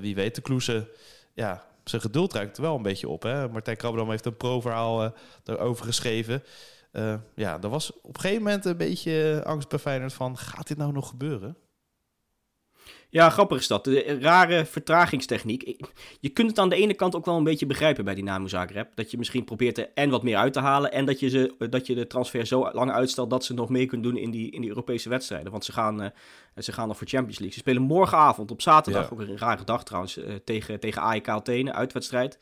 Wie 0.00 0.14
weet, 0.14 0.34
de 0.34 0.40
Kloesen, 0.40 0.88
ja, 1.34 1.64
zijn 1.84 2.02
geduld 2.02 2.32
ruikt 2.32 2.58
wel 2.58 2.76
een 2.76 2.82
beetje 2.82 3.08
op. 3.08 3.22
Hè? 3.22 3.48
Martijn 3.48 3.76
Krabberdam 3.76 4.10
heeft 4.10 4.26
een 4.26 4.36
pro-verhaal 4.36 5.14
daarover 5.42 5.84
geschreven. 5.84 6.42
Eh, 6.92 7.14
ja, 7.34 7.58
er 7.62 7.68
was 7.68 7.92
op 8.00 8.14
een 8.14 8.20
gegeven 8.20 8.42
moment 8.42 8.64
een 8.64 8.76
beetje 8.76 9.40
eh, 9.40 9.50
angst 9.50 9.68
bij 9.68 9.78
Feyenoord 9.78 10.12
van... 10.12 10.38
gaat 10.38 10.68
dit 10.68 10.76
nou 10.76 10.92
nog 10.92 11.08
gebeuren? 11.08 11.56
Ja, 13.08 13.30
grappig 13.30 13.58
is 13.58 13.66
dat. 13.66 13.84
De 13.84 14.18
rare 14.20 14.64
vertragingstechniek. 14.64 15.80
Je 16.20 16.28
kunt 16.28 16.48
het 16.50 16.58
aan 16.58 16.68
de 16.68 16.76
ene 16.76 16.94
kant 16.94 17.16
ook 17.16 17.24
wel 17.24 17.36
een 17.36 17.44
beetje 17.44 17.66
begrijpen 17.66 18.04
bij 18.04 18.14
Dynamo 18.14 18.46
Zagreb. 18.46 18.90
Dat 18.94 19.10
je 19.10 19.18
misschien 19.18 19.44
probeert 19.44 19.78
er 19.78 19.90
en 19.94 20.10
wat 20.10 20.22
meer 20.22 20.36
uit 20.36 20.52
te 20.52 20.60
halen. 20.60 20.92
En 20.92 21.04
dat 21.04 21.20
je, 21.20 21.28
ze, 21.28 21.54
dat 21.70 21.86
je 21.86 21.94
de 21.94 22.06
transfer 22.06 22.46
zo 22.46 22.72
lang 22.72 22.90
uitstelt 22.90 23.30
dat 23.30 23.44
ze 23.44 23.54
nog 23.54 23.68
mee 23.68 23.86
kunnen 23.86 24.10
doen 24.10 24.20
in 24.20 24.30
die, 24.30 24.50
in 24.50 24.60
die 24.60 24.68
Europese 24.70 25.08
wedstrijden. 25.08 25.52
Want 25.52 25.64
ze 25.64 25.72
gaan, 25.72 26.02
eh, 26.02 26.10
ze 26.56 26.72
gaan 26.72 26.88
nog 26.88 26.96
voor 26.96 27.06
Champions 27.06 27.38
League. 27.38 27.54
Ze 27.54 27.60
spelen 27.60 27.82
morgenavond 27.82 28.50
op 28.50 28.62
zaterdag, 28.62 29.02
Ja. 29.02 29.08
ook 29.12 29.20
een 29.20 29.38
rare 29.38 29.64
dag 29.64 29.84
trouwens, 29.84 30.16
eh, 30.16 30.34
tegen, 30.44 30.80
tegen 30.80 31.02
AEK 31.02 31.28
Athene, 31.28 31.72
uitwedstrijd. 31.72 32.38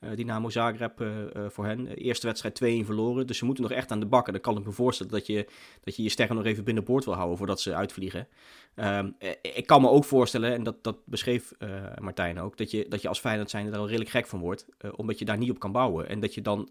Eh, 0.00 0.10
Dynamo 0.14 0.50
Zagreb 0.50 1.00
eh, 1.00 1.34
eh, 1.34 1.50
voor 1.50 1.66
hen. 1.66 1.86
Eerste 1.86 2.26
wedstrijd 2.26 2.54
2-1 2.54 2.84
verloren. 2.84 3.26
Dus 3.26 3.38
ze 3.38 3.44
moeten 3.44 3.64
nog 3.64 3.72
echt 3.72 3.90
aan 3.90 4.00
de 4.00 4.06
bakken. 4.06 4.32
Dan 4.32 4.42
kan 4.42 4.56
ik 4.56 4.64
me 4.64 4.72
voorstellen 4.72 5.12
dat 5.12 5.26
je 5.26 5.46
dat 5.80 5.96
je, 5.96 6.02
je 6.02 6.08
sterren 6.08 6.36
nog 6.36 6.44
even 6.44 6.64
binnenboord 6.64 7.04
wil 7.04 7.14
houden 7.14 7.38
voordat 7.38 7.60
ze 7.60 7.74
uitvliegen. 7.74 8.28
Ehm, 8.74 9.10
eh, 9.18 9.30
ik 9.42 9.66
kan 9.66 9.80
me 9.80 9.88
ook 9.88 10.04
voorstellen, 10.04 10.54
en 10.54 10.62
dat, 10.62 10.84
dat 10.84 10.96
beschreef 11.04 11.52
Martijn 11.98 12.40
ook, 12.40 12.56
dat 12.56 12.70
je, 12.70 12.86
dat 12.88 13.02
je 13.02 13.08
als 13.08 13.20
Feyenoord 13.20 13.50
zijn 13.50 13.64
daar 13.64 13.72
wel 13.72 13.86
redelijk 13.86 14.10
gek 14.10 14.26
van 14.26 14.40
wordt. 14.40 14.66
omdat 14.96 15.18
je 15.18 15.24
daar 15.24 15.38
niet 15.38 15.50
op 15.50 15.58
kan 15.58 15.72
bouwen. 15.72 16.08
En 16.08 16.20
dat 16.20 16.34
je 16.34 16.40
dan, 16.40 16.68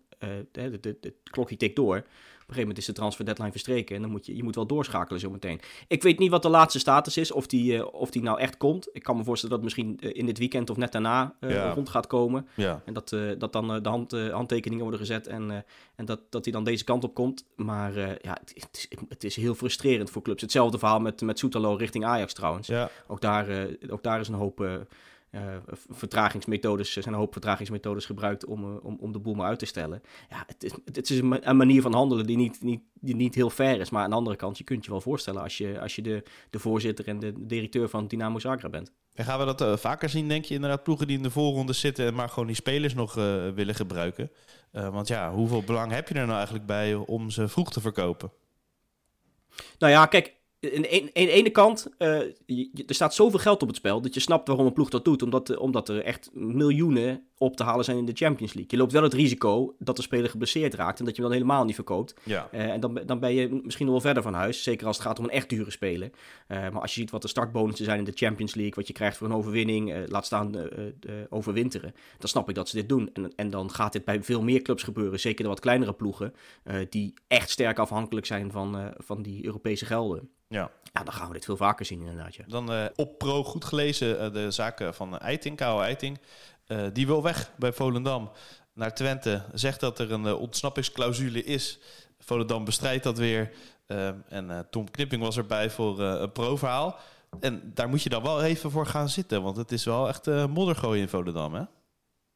de, 0.51 1.13
klokje 1.23 1.57
tikt 1.57 1.75
door. 1.75 2.05
Op 2.49 2.55
een 2.55 2.61
gegeven 2.61 2.75
moment 2.75 2.77
is 2.77 2.85
de 2.85 2.93
transfer 3.01 3.25
deadline 3.25 3.51
verstreken. 3.51 3.95
En 3.95 4.01
dan 4.01 4.11
moet 4.11 4.25
je, 4.25 4.35
je 4.35 4.43
moet 4.43 4.55
wel 4.55 4.65
doorschakelen 4.65 5.19
zometeen. 5.19 5.59
Ik 5.87 6.03
weet 6.03 6.19
niet 6.19 6.29
wat 6.31 6.41
de 6.41 6.49
laatste 6.49 6.79
status 6.79 7.17
is, 7.17 7.31
of 7.31 7.47
die, 7.47 7.77
eh, 7.77 7.93
of 7.93 8.09
die 8.09 8.21
nou 8.21 8.39
echt 8.39 8.57
komt. 8.57 8.89
Ik 8.93 9.03
kan 9.03 9.17
me 9.17 9.23
voorstellen 9.23 9.55
dat 9.55 9.65
het 9.65 9.75
misschien 9.75 10.09
eh, 10.09 10.19
in 10.19 10.25
dit 10.25 10.37
weekend 10.37 10.69
of 10.69 10.77
net 10.77 10.91
daarna 10.91 11.35
eh, 11.39 11.49
Ja. 11.51 11.69
rond 11.73 11.89
gaat 11.89 12.07
komen. 12.07 12.47
Ja, 12.55 12.81
En 12.85 12.93
dat, 12.93 13.09
dat 13.37 13.53
dan 13.53 13.83
de 13.83 13.89
hand, 13.89 14.11
handtekeningen 14.11 14.83
worden 14.83 14.99
gezet 14.99 15.27
en, 15.27 15.65
en 15.95 16.05
dat, 16.05 16.19
dat 16.29 16.43
hij 16.43 16.53
dan 16.53 16.63
deze 16.63 16.83
kant 16.83 17.03
op 17.03 17.13
komt. 17.13 17.45
Maar 17.55 17.97
ja, 17.99 18.37
het, 18.39 18.51
het 18.55 18.87
is, 18.89 18.97
het 19.09 19.23
is 19.23 19.35
heel 19.35 19.55
frustrerend 19.55 20.09
voor 20.09 20.21
clubs. 20.21 20.41
Hetzelfde 20.41 20.77
verhaal 20.79 20.99
met, 20.99 21.21
met 21.21 21.39
Soetalo 21.39 21.73
richting 21.73 22.05
Ajax 22.05 22.33
trouwens. 22.33 22.67
ja. 22.67 22.89
Ook, 23.07 23.21
daar, 23.21 23.67
ook 23.89 24.03
daar 24.03 24.19
is 24.19 24.27
een 24.27 24.33
hoop 24.33 24.67
eh, 25.29 25.41
vertragingsmethodes, 25.89 26.95
er 26.95 27.03
zijn 27.03 27.15
een 27.15 27.19
hoop 27.19 27.31
vertragingsmethodes 27.31 28.05
gebruikt 28.05 28.45
om, 28.45 28.63
eh, 28.63 28.85
om, 28.85 28.97
om 28.99 29.11
de 29.11 29.19
boel 29.19 29.33
maar 29.33 29.47
uit 29.47 29.59
te 29.59 29.65
stellen. 29.65 30.01
Ja, 30.29 30.43
het 30.47 30.63
is, 30.63 30.71
het 30.85 31.09
is 31.09 31.19
een, 31.19 31.27
ma- 31.27 31.39
een 31.41 31.57
manier 31.57 31.81
van 31.81 31.93
handelen 31.93 32.25
die 32.25 32.37
niet, 32.37 32.61
niet, 32.61 32.81
die 32.93 33.15
niet 33.15 33.35
heel 33.35 33.49
fair 33.49 33.79
is. 33.79 33.89
Maar 33.89 34.03
aan 34.03 34.09
de 34.09 34.15
andere 34.15 34.35
kant, 34.35 34.57
je 34.57 34.63
kunt 34.63 34.85
je 34.85 34.91
wel 34.91 35.01
voorstellen 35.01 35.41
als 35.41 35.57
je, 35.57 35.79
als 35.79 35.95
je 35.95 36.01
de, 36.01 36.23
de 36.49 36.59
voorzitter 36.59 37.07
en 37.07 37.19
de 37.19 37.33
directeur 37.45 37.89
van 37.89 38.07
Dynamo 38.07 38.39
Zagreb 38.39 38.71
bent. 38.71 38.91
En 39.13 39.25
gaan 39.25 39.39
we 39.39 39.45
dat 39.45 39.61
eh, 39.61 39.77
vaker 39.77 40.09
zien, 40.09 40.27
denk 40.27 40.45
je? 40.45 40.53
Inderdaad, 40.53 40.83
ploegen 40.83 41.07
die 41.07 41.17
in 41.17 41.23
de 41.23 41.31
voorronde 41.31 41.73
zitten... 41.73 42.05
en 42.05 42.13
maar 42.13 42.29
gewoon 42.29 42.47
die 42.47 42.55
spelers 42.55 42.93
nog 42.93 43.13
willen 43.53 43.75
gebruiken. 43.75 44.31
Want 44.71 45.07
ja, 45.07 45.31
hoeveel 45.31 45.63
belang 45.63 45.91
heb 45.91 46.07
je 46.07 46.13
er 46.13 46.25
nou 46.25 46.35
eigenlijk 46.35 46.65
bij 46.65 46.95
om 46.95 47.29
ze 47.29 47.47
vroeg 47.47 47.71
te 47.71 47.81
verkopen? 47.81 48.31
Nou 49.79 49.91
ja, 49.93 50.05
kijk, 50.05 50.35
aan 50.61 50.81
de 50.81 51.11
ene 51.13 51.49
kant, 51.49 51.89
eh, 51.97 52.19
er 52.87 52.95
staat 52.95 53.13
zoveel 53.13 53.39
geld 53.39 53.61
op 53.61 53.67
het 53.67 53.77
spel 53.77 54.01
dat 54.01 54.13
je 54.13 54.19
snapt 54.19 54.47
waarom 54.47 54.65
een 54.65 54.73
ploeg 54.73 54.89
dat 54.89 55.05
doet. 55.05 55.21
Omdat, 55.21 55.57
omdat 55.57 55.89
er 55.89 56.03
echt 56.03 56.29
miljoenen 56.33 57.28
op 57.41 57.55
te 57.55 57.63
halen 57.63 57.85
zijn 57.85 57.97
in 57.97 58.05
de 58.05 58.11
Champions 58.15 58.53
League. 58.53 58.71
Je 58.71 58.77
loopt 58.77 58.91
wel 58.91 59.03
het 59.03 59.13
risico 59.13 59.75
dat 59.79 59.95
de 59.95 60.01
speler 60.01 60.29
geblesseerd 60.29 60.73
raakt 60.73 60.99
en 60.99 61.05
dat 61.05 61.15
je 61.15 61.21
hem 61.21 61.31
dan 61.31 61.39
helemaal 61.39 61.65
niet 61.65 61.75
verkoopt. 61.75 62.13
Ja, 62.23 62.47
Eh, 62.51 62.69
en 62.71 62.79
dan, 62.79 62.93
ben- 62.93 63.07
dan 63.07 63.19
ben 63.19 63.33
je 63.33 63.59
misschien 63.63 63.85
nog 63.85 63.95
wel 63.95 64.03
verder 64.05 64.23
van 64.23 64.33
huis. 64.33 64.63
Zeker 64.63 64.87
als 64.87 64.97
het 64.97 65.05
gaat 65.05 65.19
om 65.19 65.23
een 65.25 65.29
echt 65.31 65.49
dure 65.49 65.71
speler. 65.71 66.09
Eh, 66.47 66.57
maar 66.57 66.81
als 66.81 66.93
je 66.93 66.99
ziet 66.99 67.11
wat 67.11 67.21
de 67.21 67.27
startbonussen 67.27 67.85
zijn 67.85 67.97
in 67.99 68.03
de 68.03 68.11
Champions 68.15 68.55
League, 68.55 68.73
wat 68.75 68.87
je 68.87 68.93
krijgt 68.93 69.17
voor 69.17 69.27
een 69.27 69.33
overwinning, 69.33 69.93
eh, 69.93 69.97
laat 70.05 70.25
staan 70.25 70.51
overwinteren, 71.29 71.93
dan 72.17 72.29
snap 72.29 72.49
ik 72.49 72.55
dat 72.55 72.69
ze 72.69 72.75
dit 72.75 72.89
doen. 72.89 73.09
En, 73.13 73.31
en 73.35 73.49
dan 73.49 73.71
gaat 73.71 73.93
dit 73.93 74.05
bij 74.05 74.23
veel 74.23 74.41
meer 74.43 74.61
clubs 74.61 74.83
gebeuren. 74.83 75.19
Zeker 75.19 75.43
de 75.43 75.49
wat 75.49 75.59
kleinere 75.59 75.93
ploegen, 75.93 76.33
die 76.89 77.13
echt 77.27 77.49
sterk 77.49 77.79
afhankelijk 77.79 78.25
zijn 78.25 78.51
van, 78.51 78.93
van 78.97 79.21
die 79.21 79.45
Europese 79.45 79.85
gelden. 79.85 80.29
ja. 80.47 80.71
Ja, 80.93 81.03
dan 81.03 81.13
gaan 81.13 81.27
we 81.27 81.33
dit 81.33 81.45
veel 81.45 81.57
vaker 81.57 81.85
zien 81.85 81.99
inderdaad. 82.01 82.35
Ja. 82.35 82.43
Dan 82.47 82.89
op 82.95 83.17
pro 83.17 83.43
goed 83.43 83.65
gelezen 83.65 84.33
de 84.33 84.51
zaken 84.51 84.93
van 84.93 85.17
Eiting, 85.17 85.55
Koude 85.57 85.83
Eiting. 85.83 86.17
Eh, 86.69 86.85
die 86.93 87.07
wil 87.07 87.23
weg 87.23 87.51
bij 87.57 87.73
Volendam 87.73 88.31
naar 88.73 88.95
Twente. 88.95 89.43
Zegt 89.53 89.79
dat 89.79 89.99
er 89.99 90.11
een 90.11 90.25
eh, 90.25 90.39
ontsnappingsclausule 90.39 91.43
is. 91.43 91.79
Volendam 92.19 92.65
bestrijdt 92.65 93.03
dat 93.03 93.17
weer. 93.17 93.51
Eh, 93.85 94.07
en 94.29 94.67
Tom 94.69 94.91
Knipping 94.91 95.21
was 95.21 95.37
erbij 95.37 95.69
voor 95.69 95.99
een 95.99 96.31
pro-verhaal. 96.31 96.99
En 97.39 97.71
daar 97.73 97.89
moet 97.89 98.03
je 98.03 98.09
dan 98.09 98.23
wel 98.23 98.43
even 98.43 98.71
voor 98.71 98.85
gaan 98.85 99.09
zitten. 99.09 99.43
Want 99.43 99.57
het 99.57 99.71
is 99.71 99.85
wel 99.85 100.07
echt 100.07 100.27
eh 100.27 100.45
modder 100.45 100.75
gooien 100.75 101.01
in 101.01 101.09
Volendam, 101.09 101.53
hè? 101.53 101.63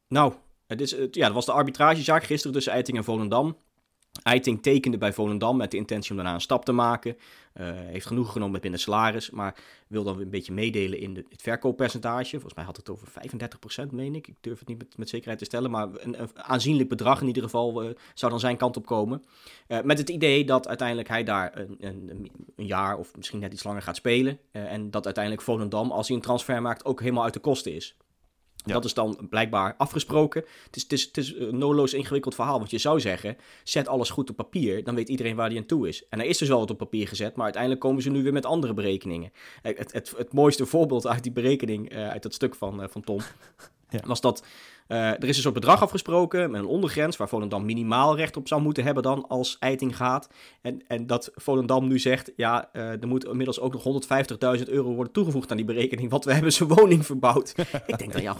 Nou, 0.08 0.34
het 0.66 0.80
is, 0.80 0.90
ja, 1.10 1.26
dat 1.26 1.34
was 1.34 1.46
de 1.46 1.52
arbitragezaak 1.52 2.24
gisteren 2.24 2.52
tussen 2.52 2.72
Eiting 2.72 2.96
en 2.96 3.04
Volendam. 3.04 3.56
Eiting 4.22 4.62
tekende 4.62 4.98
bij 4.98 5.12
Volendam 5.12 5.56
met 5.56 5.70
de 5.70 5.76
intentie 5.76 6.10
om 6.10 6.16
daarna 6.16 6.34
een 6.34 6.40
stap 6.40 6.64
te 6.64 6.72
maken. 6.72 7.16
Eh, 7.52 7.66
heeft 7.74 8.06
genoeg 8.06 8.32
genomen 8.32 8.52
met 8.52 8.60
binnen 8.60 8.80
salaris, 8.80 9.30
maar 9.30 9.54
wil 9.86 10.04
dan 10.04 10.20
een 10.20 10.30
beetje 10.30 10.52
meedelen 10.52 10.98
in 10.98 11.26
het 11.28 11.42
verkooppercentage. 11.42 12.30
Volgens 12.30 12.54
mij 12.54 12.64
had 12.64 12.76
het 12.76 12.90
over 12.90 13.08
35%, 13.08 13.92
meen 13.92 14.14
ik. 14.14 14.28
Ik 14.28 14.36
durf 14.40 14.58
het 14.58 14.68
niet 14.68 14.78
met, 14.78 14.96
met 14.96 15.08
zekerheid 15.08 15.38
te 15.38 15.44
stellen, 15.44 15.70
maar 15.70 15.88
een, 15.92 16.16
aanzienlijk 16.34 16.88
bedrag 16.88 17.20
in 17.20 17.26
ieder 17.26 17.42
geval 17.42 17.82
eh, 17.82 17.90
zou 18.14 18.30
dan 18.30 18.40
zijn 18.40 18.56
kant 18.56 18.76
op 18.76 18.86
komen. 18.86 19.24
Eh, 19.66 19.82
met 19.82 19.98
het 19.98 20.08
idee 20.08 20.44
dat 20.44 20.68
uiteindelijk 20.68 21.08
hij 21.08 21.24
daar 21.24 21.58
een, 21.58 21.76
een, 21.80 22.30
een 22.56 22.66
jaar 22.66 22.98
of 22.98 23.16
misschien 23.16 23.40
net 23.40 23.52
iets 23.52 23.64
langer 23.64 23.82
gaat 23.82 23.96
spelen. 23.96 24.38
En 24.50 24.90
dat 24.90 25.04
uiteindelijk 25.04 25.44
Volendam, 25.44 25.90
als 25.90 26.06
hij 26.06 26.16
een 26.16 26.22
transfer 26.22 26.62
maakt, 26.62 26.84
ook 26.84 27.00
helemaal 27.00 27.24
uit 27.24 27.34
de 27.34 27.40
kosten 27.40 27.74
is. 27.74 27.96
Ja. 28.64 28.72
Dat 28.72 28.84
is 28.84 28.94
dan 28.94 29.26
blijkbaar 29.30 29.74
afgesproken. 29.76 30.44
Het 30.66 30.76
is, 30.76 30.82
het, 30.82 30.92
is, 30.92 31.04
het 31.04 31.16
is 31.16 31.34
een 31.34 31.58
noodloos 31.58 31.94
ingewikkeld 31.94 32.34
verhaal. 32.34 32.58
Want 32.58 32.70
je 32.70 32.78
zou 32.78 33.00
zeggen, 33.00 33.36
zet 33.64 33.88
alles 33.88 34.10
goed 34.10 34.30
op 34.30 34.36
papier. 34.36 34.84
Dan 34.84 34.94
weet 34.94 35.08
iedereen 35.08 35.36
waar 35.36 35.48
hij 35.48 35.58
aan 35.58 35.66
toe 35.66 35.88
is. 35.88 36.08
En 36.08 36.20
er 36.20 36.26
is 36.26 36.38
dus 36.38 36.48
wel 36.48 36.58
wat 36.58 36.70
op 36.70 36.78
papier 36.78 37.08
gezet. 37.08 37.34
Maar 37.34 37.44
uiteindelijk 37.44 37.82
komen 37.82 38.02
ze 38.02 38.10
nu 38.10 38.22
weer 38.22 38.32
met 38.32 38.46
andere 38.46 38.74
berekeningen. 38.74 39.32
Eh, 39.62 39.76
Het, 39.76 39.92
het, 39.92 40.14
het 40.16 40.32
mooiste 40.32 40.66
voorbeeld 40.66 41.06
uit 41.06 41.22
die 41.22 41.32
berekening, 41.32 41.88
eh, 41.90 42.08
uit 42.08 42.22
dat 42.22 42.34
stuk 42.34 42.54
van, 42.54 42.82
eh, 42.82 42.88
van 42.88 43.02
Tom... 43.02 43.20
Ja. 43.90 44.00
was 44.06 44.20
dat 44.20 44.44
eh, 44.86 44.98
er 45.08 45.24
is 45.24 45.36
een 45.36 45.42
soort 45.42 45.54
bedrag 45.54 45.82
afgesproken 45.82 46.50
met 46.50 46.60
een 46.60 46.66
ondergrens... 46.66 47.16
waar 47.16 47.28
Volendam 47.28 47.64
minimaal 47.64 48.16
recht 48.16 48.36
op 48.36 48.48
zou 48.48 48.62
moeten 48.62 48.84
hebben 48.84 49.02
dan 49.02 49.28
als 49.28 49.56
Eiting 49.60 49.96
gaat. 49.96 50.28
En, 50.62 50.82
en 50.86 51.06
dat 51.06 51.30
Volendam 51.34 51.88
nu 51.88 51.98
zegt... 51.98 52.32
ja, 52.36 52.68
eh, 52.72 53.02
er 53.02 53.06
moet 53.06 53.24
inmiddels 53.24 53.60
ook 53.60 53.72
nog 53.72 54.02
150.000 54.58 54.68
euro 54.68 54.94
worden 54.94 55.12
toegevoegd 55.12 55.50
aan 55.50 55.56
die 55.56 55.66
berekening... 55.66 56.10
want 56.10 56.24
we 56.24 56.32
hebben 56.32 56.52
zijn 56.52 56.68
woning 56.68 57.06
verbouwd. 57.06 57.54
Ik 57.86 57.98
denk 57.98 58.12
dan, 58.12 58.22
ja, 58.22 58.36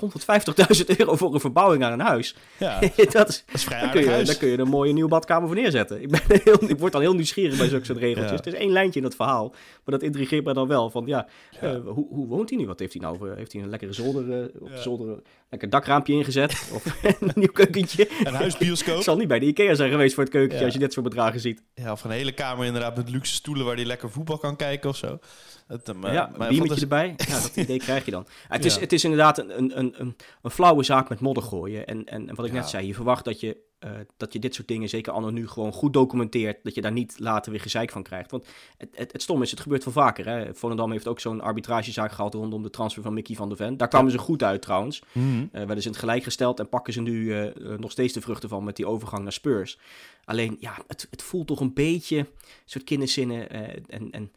150.000 0.80 0.96
euro 0.96 1.16
voor 1.16 1.34
een 1.34 1.40
verbouwing 1.40 1.84
aan 1.84 1.92
een 1.92 2.00
huis. 2.00 2.36
Ja, 2.58 2.80
dat 2.96 3.28
is, 3.28 3.44
dat 3.46 3.54
is 3.54 3.64
vrij 3.64 3.80
daar, 3.80 3.90
kun 3.90 4.00
je, 4.02 4.10
huis. 4.10 4.26
daar 4.26 4.36
kun 4.36 4.48
je 4.48 4.58
een 4.58 4.68
mooie 4.68 4.92
nieuwe 4.92 5.08
badkamer 5.08 5.46
voor 5.48 5.56
neerzetten. 5.56 6.02
Ik, 6.02 6.10
ben 6.10 6.20
heel, 6.44 6.70
ik 6.70 6.78
word 6.78 6.92
dan 6.92 7.00
heel 7.00 7.14
nieuwsgierig 7.14 7.58
bij 7.58 7.68
zulke 7.68 7.84
soort 7.84 7.98
regeltjes. 7.98 8.30
Ja. 8.30 8.36
Het 8.36 8.46
is 8.46 8.54
één 8.54 8.72
lijntje 8.72 8.98
in 9.00 9.06
het 9.06 9.16
verhaal, 9.16 9.48
maar 9.48 9.98
dat 9.98 10.02
intrigeert 10.02 10.44
mij 10.44 10.52
dan 10.54 10.68
wel. 10.68 10.90
Van 10.90 11.06
ja, 11.06 11.26
Ja. 11.50 11.60
eh, 11.60 11.80
hoe, 11.86 12.06
hoe 12.08 12.26
woont 12.26 12.50
hij 12.50 12.58
nu? 12.58 12.66
Wat 12.66 12.78
heeft 12.78 12.92
hij 12.92 13.02
nou? 13.02 13.34
Heeft 13.36 13.52
hij 13.52 13.62
een 13.62 13.68
lekkere 13.68 13.92
zolder, 13.92 14.50
op 14.60 14.68
de 14.70 14.80
zolder 14.80 15.22
lekker 15.50 15.70
dakraampje 15.70 16.12
ingezet? 16.12 16.33
Gezet. 16.34 16.70
Of 16.72 16.84
een 17.20 17.30
nieuw 17.34 17.52
keukentje. 17.52 18.08
Een 18.24 18.34
huisbioscoop. 18.34 18.94
Het 18.94 19.04
zal 19.04 19.16
niet 19.16 19.28
bij 19.28 19.38
de 19.38 19.46
Ikea 19.46 19.74
zijn 19.74 19.90
geweest 19.90 20.14
voor 20.14 20.22
het 20.22 20.32
keukentje 20.32 20.58
Ja. 20.58 20.64
als 20.64 20.74
je 20.74 20.80
dit 20.80 20.92
soort 20.92 21.04
bedragen 21.08 21.40
ziet. 21.40 21.62
Ja, 21.74 21.92
of 21.92 22.04
een 22.04 22.10
hele 22.10 22.32
kamer 22.32 22.66
inderdaad 22.66 22.96
met 22.96 23.10
luxe 23.10 23.34
stoelen 23.34 23.66
waar 23.66 23.74
hij 23.74 23.84
lekker 23.84 24.10
voetbal 24.10 24.38
kan 24.38 24.56
kijken 24.56 24.88
of 24.90 24.96
zo. 24.96 25.18
Het, 25.66 25.88
eh, 25.88 25.94
maar- 25.94 26.12
ja, 26.12 26.30
maar 26.36 26.48
een 26.50 26.70
erbij. 26.76 27.14
Ja, 27.28 27.40
dat 27.40 27.56
idee 27.56 27.78
krijg 27.78 28.04
je 28.04 28.10
dan. 28.10 28.26
Het, 28.48 28.64
is, 28.64 28.74
Ja. 28.74 28.80
het 28.80 28.92
is 28.92 29.04
inderdaad 29.04 29.38
een, 29.38 29.58
een, 29.58 29.78
een, 29.78 29.94
een, 29.98 30.16
een 30.42 30.50
flauwe 30.50 30.82
zaak 30.82 31.08
met 31.08 31.20
modder 31.20 31.42
gooien. 31.42 31.86
En, 31.86 32.04
en, 32.04 32.28
en 32.28 32.34
wat 32.34 32.46
ik 32.46 32.52
Ja. 32.52 32.58
net 32.58 32.68
zei, 32.68 32.86
je 32.86 32.94
verwacht 32.94 33.24
dat 33.24 33.40
je, 33.40 33.56
eh, 33.84 33.90
dat 34.16 34.32
je 34.32 34.38
dit 34.38 34.54
soort 34.54 34.68
dingen, 34.68 34.88
zeker 34.88 35.12
anno 35.12 35.30
nu, 35.30 35.48
gewoon 35.48 35.72
goed 35.72 35.92
documenteert. 35.92 36.58
Dat 36.62 36.74
je 36.74 36.80
daar 36.80 36.92
niet 36.92 37.14
later 37.18 37.52
weer 37.52 37.60
gezeik 37.60 37.90
van 37.90 38.02
krijgt. 38.02 38.30
Want 38.30 38.46
het, 38.78 38.88
het, 38.92 39.12
het 39.12 39.22
stom 39.22 39.42
is, 39.42 39.50
het 39.50 39.60
gebeurt 39.60 39.84
wel 39.84 39.92
vaker. 39.92 40.28
Hè. 40.28 40.54
Volendam 40.54 40.90
heeft 40.90 41.08
ook 41.08 41.20
zo'n 41.20 41.40
arbitragezaak 41.40 42.12
gehad 42.12 42.34
rondom 42.34 42.62
de 42.62 42.70
transfer 42.70 43.02
van 43.02 43.14
Mickey 43.14 43.36
van 43.36 43.48
der 43.48 43.56
Ven. 43.56 43.76
Daar 43.76 43.88
kwamen 43.88 44.10
ze 44.10 44.18
goed 44.18 44.42
uit 44.42 44.62
trouwens. 44.62 45.02
Mhm. 45.12 45.26
Eh 45.26 45.64
werden 45.64 45.80
ze 45.82 45.84
in 45.84 45.90
het 45.90 46.02
gelijk 46.02 46.22
gesteld 46.22 46.60
en 46.60 46.68
pakken 46.68 46.92
ze 46.92 47.00
nu 47.00 47.34
eh, 47.34 47.78
nog 47.78 47.90
steeds 47.90 48.12
de 48.12 48.20
vruchten 48.20 48.48
van 48.48 48.64
met 48.64 48.76
die 48.76 48.86
overgang 48.86 49.22
naar 49.22 49.32
Spurs. 49.32 49.78
Alleen, 50.24 50.56
ja, 50.60 50.78
het, 50.86 51.06
het 51.10 51.22
voelt 51.22 51.46
toch 51.46 51.60
een 51.60 51.74
beetje 51.74 52.18
een 52.18 52.26
soort 52.64 52.84
kinderzinnen 52.84 53.50
en, 53.50 54.10
en, 54.10 54.32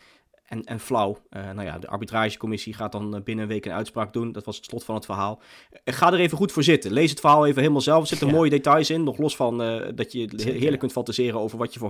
en, 0.47 0.63
en 0.63 0.79
flauw. 0.79 1.17
Eh, 1.29 1.43
nou 1.51 1.63
ja, 1.63 1.79
de 1.79 1.87
arbitragecommissie 1.87 2.73
gaat 2.73 2.91
dan 2.91 3.15
eh, 3.15 3.21
binnen 3.21 3.43
een 3.43 3.51
week 3.51 3.65
een 3.65 3.71
uitspraak 3.71 4.13
doen. 4.13 4.31
Dat 4.31 4.45
was 4.45 4.55
het 4.55 4.65
slot 4.65 4.83
van 4.83 4.95
het 4.95 5.05
verhaal. 5.05 5.41
Eh, 5.83 5.93
ga 5.93 6.13
er 6.13 6.19
even 6.19 6.37
goed 6.37 6.51
voor 6.51 6.63
zitten. 6.63 6.91
Lees 6.91 7.09
het 7.09 7.19
verhaal 7.19 7.45
even 7.45 7.61
helemaal 7.61 7.81
zelf. 7.81 8.01
Er 8.01 8.07
zitten 8.07 8.27
Ja. 8.27 8.33
mooie 8.33 8.49
details 8.49 8.89
in. 8.89 9.03
Nog 9.03 9.17
los 9.17 9.35
van 9.35 9.57
dat 9.95 10.11
je 10.11 10.29
heerlijk 10.35 10.79
kunt 10.79 10.91
fantaseren 10.91 11.39
over 11.39 11.57
wat 11.57 11.73
je 11.73 11.79
voor 11.79 11.89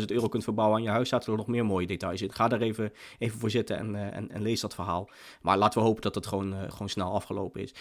150.000 0.00 0.10
euro 0.10 0.28
kunt 0.28 0.44
verbouwen 0.44 0.76
aan 0.76 0.82
je 0.82 0.88
huis. 0.88 1.08
Zaten 1.08 1.32
er 1.32 1.38
nog 1.38 1.46
meer 1.46 1.64
mooie 1.66 1.86
details 1.86 2.22
in. 2.22 2.32
Ga 2.32 2.50
er 2.50 2.62
even, 2.62 2.92
even 3.18 3.38
voor 3.38 3.50
zitten 3.50 3.78
en, 3.78 4.12
en, 4.12 4.30
en 4.30 4.42
lees 4.42 4.60
dat 4.60 4.74
verhaal. 4.74 5.10
Maar 5.42 5.58
laten 5.58 5.80
we 5.80 5.86
hopen 5.86 6.02
dat 6.02 6.14
het 6.14 6.26
gewoon, 6.26 6.54
gewoon 6.68 6.88
snel 6.88 7.12
afgelopen 7.12 7.62
is. 7.62 7.74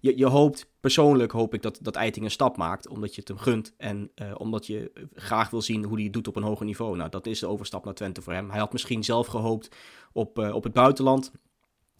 Je, 0.00 0.16
je 0.16 0.26
hoopt, 0.26 0.70
persoonlijk 0.80 1.32
hoop 1.32 1.54
ik 1.54 1.62
dat, 1.62 1.78
dat 1.82 1.96
Eiting 1.96 2.24
een 2.24 2.30
stap 2.30 2.56
maakt. 2.56 2.88
Omdat 2.88 3.14
je 3.14 3.20
het 3.20 3.28
hem 3.28 3.38
gunt. 3.38 3.74
En 3.76 4.10
omdat 4.36 4.66
je 4.66 5.08
graag 5.14 5.50
wil 5.50 5.62
zien 5.62 5.84
hoe 5.84 5.94
hij 5.94 6.04
het 6.04 6.12
doet 6.12 6.28
op 6.28 6.36
een 6.36 6.42
hoger 6.42 6.66
niveau. 6.66 6.96
Nou, 6.96 7.10
dat 7.10 7.26
is 7.26 7.38
de 7.38 7.46
overstap 7.46 7.84
naar 7.84 7.94
Twente 7.94 8.22
voor 8.22 8.32
hem. 8.32 8.50
Hij 8.50 8.58
had 8.58 8.72
misschien 8.72 9.04
zelf 9.04 9.26
gehoopt 9.26 9.41
op, 10.12 10.38
eh, 10.38 10.54
op 10.54 10.64
het 10.64 10.72
buitenland. 10.72 11.32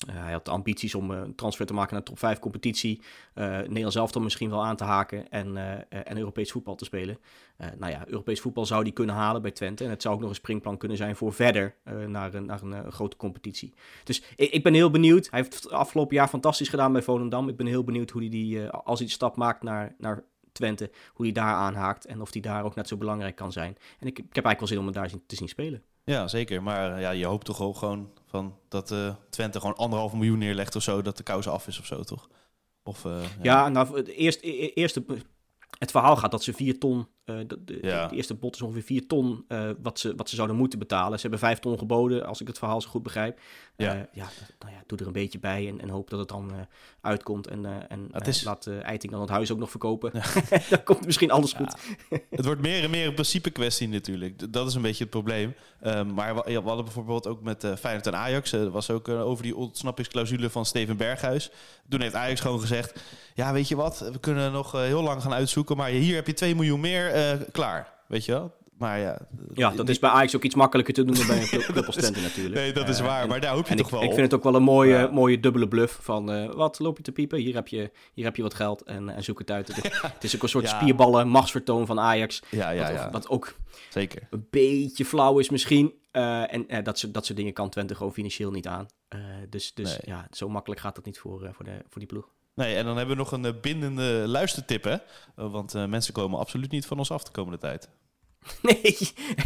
Eh, 0.09 0.15
hij 0.15 0.33
had 0.33 0.45
de 0.45 0.51
ambities 0.51 0.95
om 0.95 1.13
eh, 1.13 1.19
een 1.19 1.35
transfer 1.35 1.67
te 1.67 1.75
maken 1.75 1.95
naar 1.95 2.03
top 2.03 2.19
5 2.19 2.39
competitie. 2.39 3.03
eh 3.35 3.47
Nederlands 3.47 3.97
elftal 3.97 4.23
misschien 4.23 4.51
wel 4.51 4.65
aan 4.65 4.77
te 4.77 4.85
haken 4.85 5.29
en, 5.29 5.57
en 5.89 6.19
Europees 6.19 6.53
voetbal 6.53 6.75
te 6.75 6.85
spelen. 6.85 7.19
Nou 7.79 7.93
ja, 7.93 8.07
Europees 8.07 8.41
voetbal 8.41 8.67
zou 8.67 8.85
die 8.85 8.93
kunnen 8.93 9.15
halen 9.15 9.43
bij 9.43 9.51
Twente. 9.51 9.85
En 9.85 9.91
het 9.91 10.03
zou 10.03 10.15
ook 10.15 10.21
nog 10.21 10.29
een 10.29 10.35
springplan 10.35 10.77
kunnen 10.77 10.97
zijn 10.97 11.17
voor 11.17 11.33
verder 11.33 11.75
naar, 12.07 12.35
een, 12.35 12.47
naar 12.47 12.63
een 12.63 12.93
grote 12.93 13.17
competitie. 13.17 13.75
Dus 14.05 14.23
ik, 14.37 14.51
ik 14.51 14.63
ben 14.63 14.75
heel 14.75 14.91
benieuwd. 14.91 15.31
Hij 15.31 15.41
heeft 15.41 15.55
het 15.55 15.71
afgelopen 15.71 16.17
jaar 16.17 16.29
fantastisch 16.29 16.69
gedaan 16.69 16.93
bij 16.93 17.03
Volendam. 17.03 17.49
Ik 17.49 17.57
ben 17.57 17.67
heel 17.67 17.85
benieuwd 17.85 18.11
hoe 18.11 18.21
hij 18.21 18.31
die, 18.31 18.69
als 18.69 18.99
hij 18.99 19.09
de 19.09 19.15
stap 19.15 19.37
maakt 19.37 19.63
naar, 19.63 19.95
naar 19.99 20.25
Twente, 20.53 20.91
hoe 21.13 21.25
hij 21.25 21.35
daar 21.35 21.55
aanhaakt. 21.55 22.07
En 22.07 22.21
of 22.21 22.33
hij 22.33 22.43
daar 22.43 22.65
ook 22.65 22.75
net 22.75 22.89
zo 22.89 22.97
belangrijk 22.97 23.37
kan 23.37 23.53
zijn. 23.53 23.77
En 23.99 24.07
ik, 24.07 24.19
ik 24.19 24.35
heb 24.35 24.45
eigenlijk 24.45 24.59
wel 24.59 24.69
zin 24.69 24.79
om 24.79 24.85
hem 24.85 24.95
daar 24.95 25.11
te 25.27 25.37
zien 25.37 25.49
spelen. 25.49 25.83
Ja, 26.05 26.29
zeker. 26.29 26.63
Maar 26.63 26.95
eh, 26.95 27.01
ja, 27.01 27.11
je 27.11 27.25
hoopt 27.27 27.45
toch 27.45 27.61
ook 27.61 27.77
gewoon 27.77 28.11
van 28.27 28.59
dat 28.69 28.91
eh, 28.91 29.15
Twente 29.31 29.61
gewoon 29.61 29.77
anderhalf 29.77 30.13
miljoen 30.13 30.39
neerlegt 30.39 30.77
of 30.77 30.83
zo, 30.83 31.03
dat 31.03 31.17
de 31.17 31.23
kous 31.23 31.49
af 31.49 31.67
is 31.67 31.79
of 31.79 31.87
zo, 31.87 32.03
toch? 32.03 32.29
Of, 32.83 33.05
eh, 33.05 33.21
Ja, 33.43 33.69
nou, 33.69 33.97
het 33.97 34.09
eerste, 34.09 34.47
e- 34.47 34.71
eerste, 34.75 35.05
het 35.79 35.91
verhaal 35.91 36.17
gaat 36.17 36.31
dat 36.31 36.43
ze 36.43 36.53
4 36.53 36.79
ton, 36.79 37.07
eh, 37.25 37.37
de, 37.47 37.65
de, 37.65 37.79
Ja. 37.83 38.07
de 38.07 38.17
eerste 38.17 38.35
bod 38.35 38.55
is 38.55 38.63
ongeveer 38.63 38.83
4 38.83 39.07
ton 39.07 39.45
eh, 39.49 39.71
wat, 39.83 39.99
ze, 39.99 40.15
wat 40.17 40.29
ze 40.29 40.35
zouden 40.35 40.57
moeten 40.57 40.79
betalen. 40.79 41.15
Ze 41.17 41.23
hebben 41.23 41.41
5 41.41 41.59
ton 41.59 41.79
geboden, 41.79 42.27
als 42.27 42.41
ik 42.41 42.47
het 42.47 42.59
verhaal 42.59 42.81
zo 42.81 42.89
goed 42.89 43.03
begrijp. 43.03 43.41
Ja. 43.77 43.93
ja. 43.93 44.09
ja, 44.13 44.29
nou 44.59 44.73
ja, 44.73 44.83
doe 44.87 44.99
er 44.99 45.07
een 45.07 45.13
beetje 45.13 45.39
bij 45.39 45.69
en, 45.69 45.81
en 45.81 45.89
hoop 45.89 46.11
dat 46.11 46.19
het 46.19 46.29
dan 46.29 46.51
eh, 46.53 46.59
uitkomt. 47.01 47.47
En, 47.47 47.67
eh, 47.67 47.73
en 47.89 48.09
Het 48.13 48.23
eh, 48.23 48.29
is- 48.29 48.45
laat 48.45 48.67
eh, 48.67 48.83
Eiting 48.85 49.13
dan 49.13 49.21
het 49.21 49.31
huis 49.31 49.51
ook 49.53 49.59
nog 49.59 49.71
verkopen. 49.71 50.13
dan 50.71 50.83
komt 50.85 51.07
misschien 51.07 51.31
alles 51.31 51.53
goed. 51.53 51.75
Het 52.31 52.45
wordt 52.45 52.61
meer 52.61 52.83
en 52.85 52.91
meer 52.91 53.07
een 53.07 53.15
principe 53.15 53.51
kwestie 53.51 53.89
natuurlijk. 53.89 54.53
Dat 54.53 54.67
is 54.69 54.75
een 54.75 54.83
beetje 54.83 55.03
het 55.03 55.13
probleem. 55.13 55.55
Ehm, 55.81 56.15
maar 56.15 56.35
we, 56.35 56.51
ja, 56.51 56.61
we 56.63 56.67
hadden 56.67 56.85
bijvoorbeeld 56.85 57.27
ook 57.27 57.43
met 57.43 57.65
eh 57.65 57.75
Feyenoord 57.77 58.07
en 58.07 58.17
Ajax. 58.17 58.53
Er 58.53 58.71
was 58.71 58.91
ook 58.91 59.09
eh, 59.09 59.21
over 59.27 59.43
die 59.43 59.57
ontsnappingsclausule 59.57 60.51
van 60.51 60.67
Steven 60.67 60.97
Berghuis. 60.97 61.51
Toen 61.89 62.01
heeft 62.01 62.15
Ajax 62.15 62.41
gewoon 62.41 62.61
gezegd... 62.61 63.01
Ja, 63.35 63.53
weet 63.53 63.69
je 63.69 63.77
wat? 63.77 63.99
We 64.13 64.19
kunnen 64.21 64.53
nog 64.53 64.75
eh, 64.75 64.81
heel 64.81 65.03
lang 65.03 65.23
gaan 65.23 65.33
uitzoeken. 65.33 65.77
Maar 65.77 65.89
hier 65.89 66.15
heb 66.15 66.27
je 66.27 66.33
2 66.35 66.55
miljoen 66.55 66.81
meer. 66.81 67.12
Eh, 67.13 67.41
klaar. 67.53 67.93
Weet 68.09 68.25
je 68.25 68.33
wel? 68.33 68.53
Maar 68.79 68.99
ja... 68.99 69.19
Ja, 69.55 69.71
dat 69.71 69.89
is 69.89 69.99
bij 69.99 70.11
Ajax 70.11 70.37
ook 70.37 70.43
iets 70.43 70.55
makkelijker 70.55 70.95
te 70.95 71.05
doen 71.05 71.15
dan 71.15 71.27
bij 71.27 71.41
een 71.41 71.47
club, 71.63 71.87
als 71.87 71.97
Twente 71.97 72.21
natuurlijk. 72.21 72.55
Nee, 72.55 72.73
dat 72.73 72.89
is 72.89 72.99
Eh, 72.99 73.05
waar. 73.07 73.27
Maar 73.29 73.41
daar 73.41 73.55
hoop 73.55 73.69
je 73.69 73.75
toch 73.75 73.87
ik, 73.87 73.93
wel 73.93 74.03
ik 74.03 74.09
vind 74.09 74.21
het 74.21 74.35
ook 74.35 74.43
wel 74.43 74.55
een 74.55 74.63
mooie, 74.63 74.95
Ja. 74.97 75.07
mooie 75.11 75.41
dubbele 75.41 75.69
bluff 75.69 75.99
van 76.03 76.33
eh, 76.33 76.53
wat 76.55 76.79
loop 76.79 76.97
je 76.97 77.03
te 77.03 77.13
piepen? 77.13 77.39
Hier 77.39 77.55
heb 77.55 77.69
je, 77.69 77.91
hier 78.13 78.25
heb 78.25 78.37
je 78.37 78.43
wat 78.43 78.55
geld 78.55 78.83
en, 78.83 79.09
en 79.09 79.25
zoek 79.25 79.39
het 79.39 79.51
uit. 79.51 79.77
Het, 79.77 80.01
het 80.15 80.25
is 80.25 80.35
ook 80.35 80.43
een 80.43 80.49
soort 80.49 80.71
Ja. 80.71 80.81
spierballen, 80.81 81.29
machtsvertoon 81.29 81.87
van 81.87 82.01
Ajax. 82.01 82.43
Ja, 82.51 82.71
ja, 82.71 82.83
wat, 82.83 82.93
ja. 82.95 83.11
wat 83.11 83.29
ook 83.29 83.55
Zeker. 83.91 84.23
een 84.31 84.47
beetje 84.51 85.05
flauw 85.05 85.39
is 85.39 85.51
misschien. 85.51 85.95
En 86.13 86.67
dat, 86.83 86.99
soort, 86.99 87.15
dat 87.15 87.25
soort 87.27 87.39
dingen 87.39 87.53
kan 87.53 87.69
Twente 87.71 87.95
gewoon 87.95 88.13
financieel 88.13 88.51
niet 88.51 88.67
aan. 88.67 88.87
Dus 89.49 89.75
dus 89.75 89.89
Nee. 89.91 89.99
ja, 90.15 90.27
zo 90.31 90.49
makkelijk 90.49 90.81
gaat 90.81 90.95
dat 90.95 91.05
niet 91.05 91.19
voor, 91.19 91.51
voor, 91.53 91.65
de, 91.65 91.71
voor 91.89 91.99
die 92.01 92.07
ploeg. 92.07 92.29
Nee, 92.55 92.75
en 92.75 92.85
dan 92.85 92.97
hebben 92.97 93.17
we 93.17 93.23
nog 93.23 93.33
een 93.33 93.45
eh, 93.45 93.61
bindende 93.61 94.25
luistertip, 94.27 94.85
hè? 94.85 94.97
Eh, 95.37 95.53
want 95.53 95.75
eh, 95.75 95.87
mensen 95.87 96.13
komen 96.13 96.39
absoluut 96.39 96.71
niet 96.71 96.87
van 96.87 96.99
ons 96.99 97.11
af 97.11 97.25
de 97.25 97.33
komende 97.33 97.59
tijd. 97.59 97.89
Nee, 98.63 98.97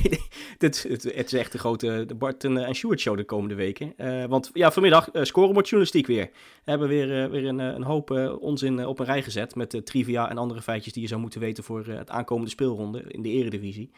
het, 0.59 1.05
is 1.15 1.33
echt 1.33 1.53
de 1.53 1.59
grote 1.59 2.07
Bart 2.19 2.45
en, 2.45 2.57
en 2.67 2.75
Stuart 2.75 3.01
show 3.01 3.17
de 3.17 3.25
komende 3.25 3.55
weken. 3.55 3.95
Want 4.29 4.51
ja, 4.53 4.73
vanmiddag 4.73 5.15
uh, 5.15 5.23
scorebordjournalistiek 5.23 6.07
weer. 6.07 6.31
We 6.65 6.71
hebben 6.71 6.89
weer, 6.89 7.31
weer 7.31 7.45
een, 7.45 7.59
een 7.59 7.83
hoop 7.83 8.11
onzin 8.41 8.87
op 8.87 8.99
een 8.99 9.07
rij 9.07 9.23
gezet 9.23 9.55
met 9.55 9.81
trivia 9.85 10.31
en 10.31 10.39
andere 10.39 10.63
feitjes 10.63 10.93
die 10.93 11.03
je 11.03 11.09
zou 11.09 11.21
moeten 11.21 11.41
weten 11.41 11.65
voor 11.65 11.87
het 11.87 12.11
aankomende 12.11 12.51
speelronde 12.51 13.05
in 13.09 13.23
de 13.23 13.29
eredivisie. 13.29 13.91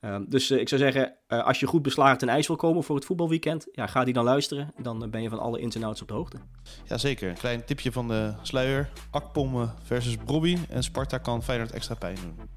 Ehm, 0.00 0.24
dus 0.28 0.50
eh, 0.50 0.60
ik 0.60 0.68
zou 0.68 0.80
zeggen, 0.80 1.14
eh, 1.26 1.44
als 1.44 1.60
je 1.60 1.66
goed 1.66 1.82
beslagen 1.82 2.18
ten 2.18 2.28
ijs 2.28 2.46
wil 2.46 2.56
komen 2.56 2.82
voor 2.82 2.96
het 2.96 3.04
voetbalweekend, 3.04 3.66
ja, 3.72 3.86
ga 3.86 4.04
die 4.04 4.14
dan 4.14 4.24
luisteren. 4.24 4.72
Dan 4.82 5.04
eh, 5.04 5.10
ben 5.10 5.22
je 5.22 5.28
van 5.28 5.38
alle 5.38 5.60
ins 5.60 5.74
en 5.74 5.84
outs 5.84 6.02
op 6.02 6.08
de 6.08 6.14
hoogte. 6.14 6.36
Jazeker, 6.84 7.28
een 7.28 7.38
klein 7.38 7.64
tipje 7.64 7.92
van 7.92 8.08
de 8.08 8.32
sluier. 8.42 8.88
Akpom 9.10 9.70
versus 9.82 10.16
Brobby 10.16 10.56
en 10.68 10.82
Sparta 10.82 11.18
kan 11.18 11.42
Feyenoord 11.42 11.72
extra 11.72 11.94
pijn 11.94 12.14
doen. 12.14 12.48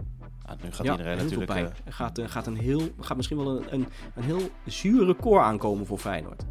Ah, 0.45 0.63
nu 0.63 0.71
gaat 0.71 0.85
ja, 0.85 0.91
iedereen 0.91 1.17
natuurlijk... 1.17 1.51
pijn. 1.51 1.73
gaat, 1.89 2.21
gaat, 2.23 2.47
een 2.47 2.57
heel, 2.57 2.81
gaat 2.99 3.17
misschien 3.17 3.37
wel 3.37 3.57
een, 3.57 3.73
een, 3.73 3.87
een 4.15 4.23
heel 4.23 4.49
zuur 4.65 5.05
record 5.05 5.43
aankomen 5.43 5.85
voor 5.85 5.97
Feyenoord. 5.97 6.43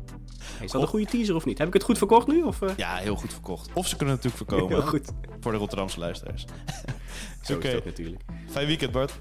Is 0.61 0.71
dat 0.71 0.83
een 0.83 0.89
goede 0.89 1.07
teaser 1.07 1.35
of 1.35 1.45
niet? 1.45 1.59
Heb 1.59 1.67
ik 1.67 1.73
het 1.73 1.83
goed 1.83 1.99
verkocht 1.99 2.27
nu? 2.27 2.43
Of, 2.43 2.61
ja, 2.77 2.97
heel 2.97 3.17
goed 3.17 3.33
verkocht. 3.33 3.71
Of 3.73 3.87
ze 3.87 3.97
kunnen 3.97 4.15
natuurlijk 4.15 4.43
voorkomen 4.49 4.77
Heel 4.77 4.87
goed. 4.87 5.13
voor 5.41 5.53
de 5.53 5.59
Rotterdamse 5.59 5.99
luisteraars. 5.99 6.45
Zo 7.43 7.55
Oké. 7.55 7.67
is 7.67 7.73
het 7.73 7.81
ook 7.81 7.87
natuurlijk. 7.87 8.23
Fijn 8.47 8.67
weekend, 8.67 8.93
Bart. 8.93 9.21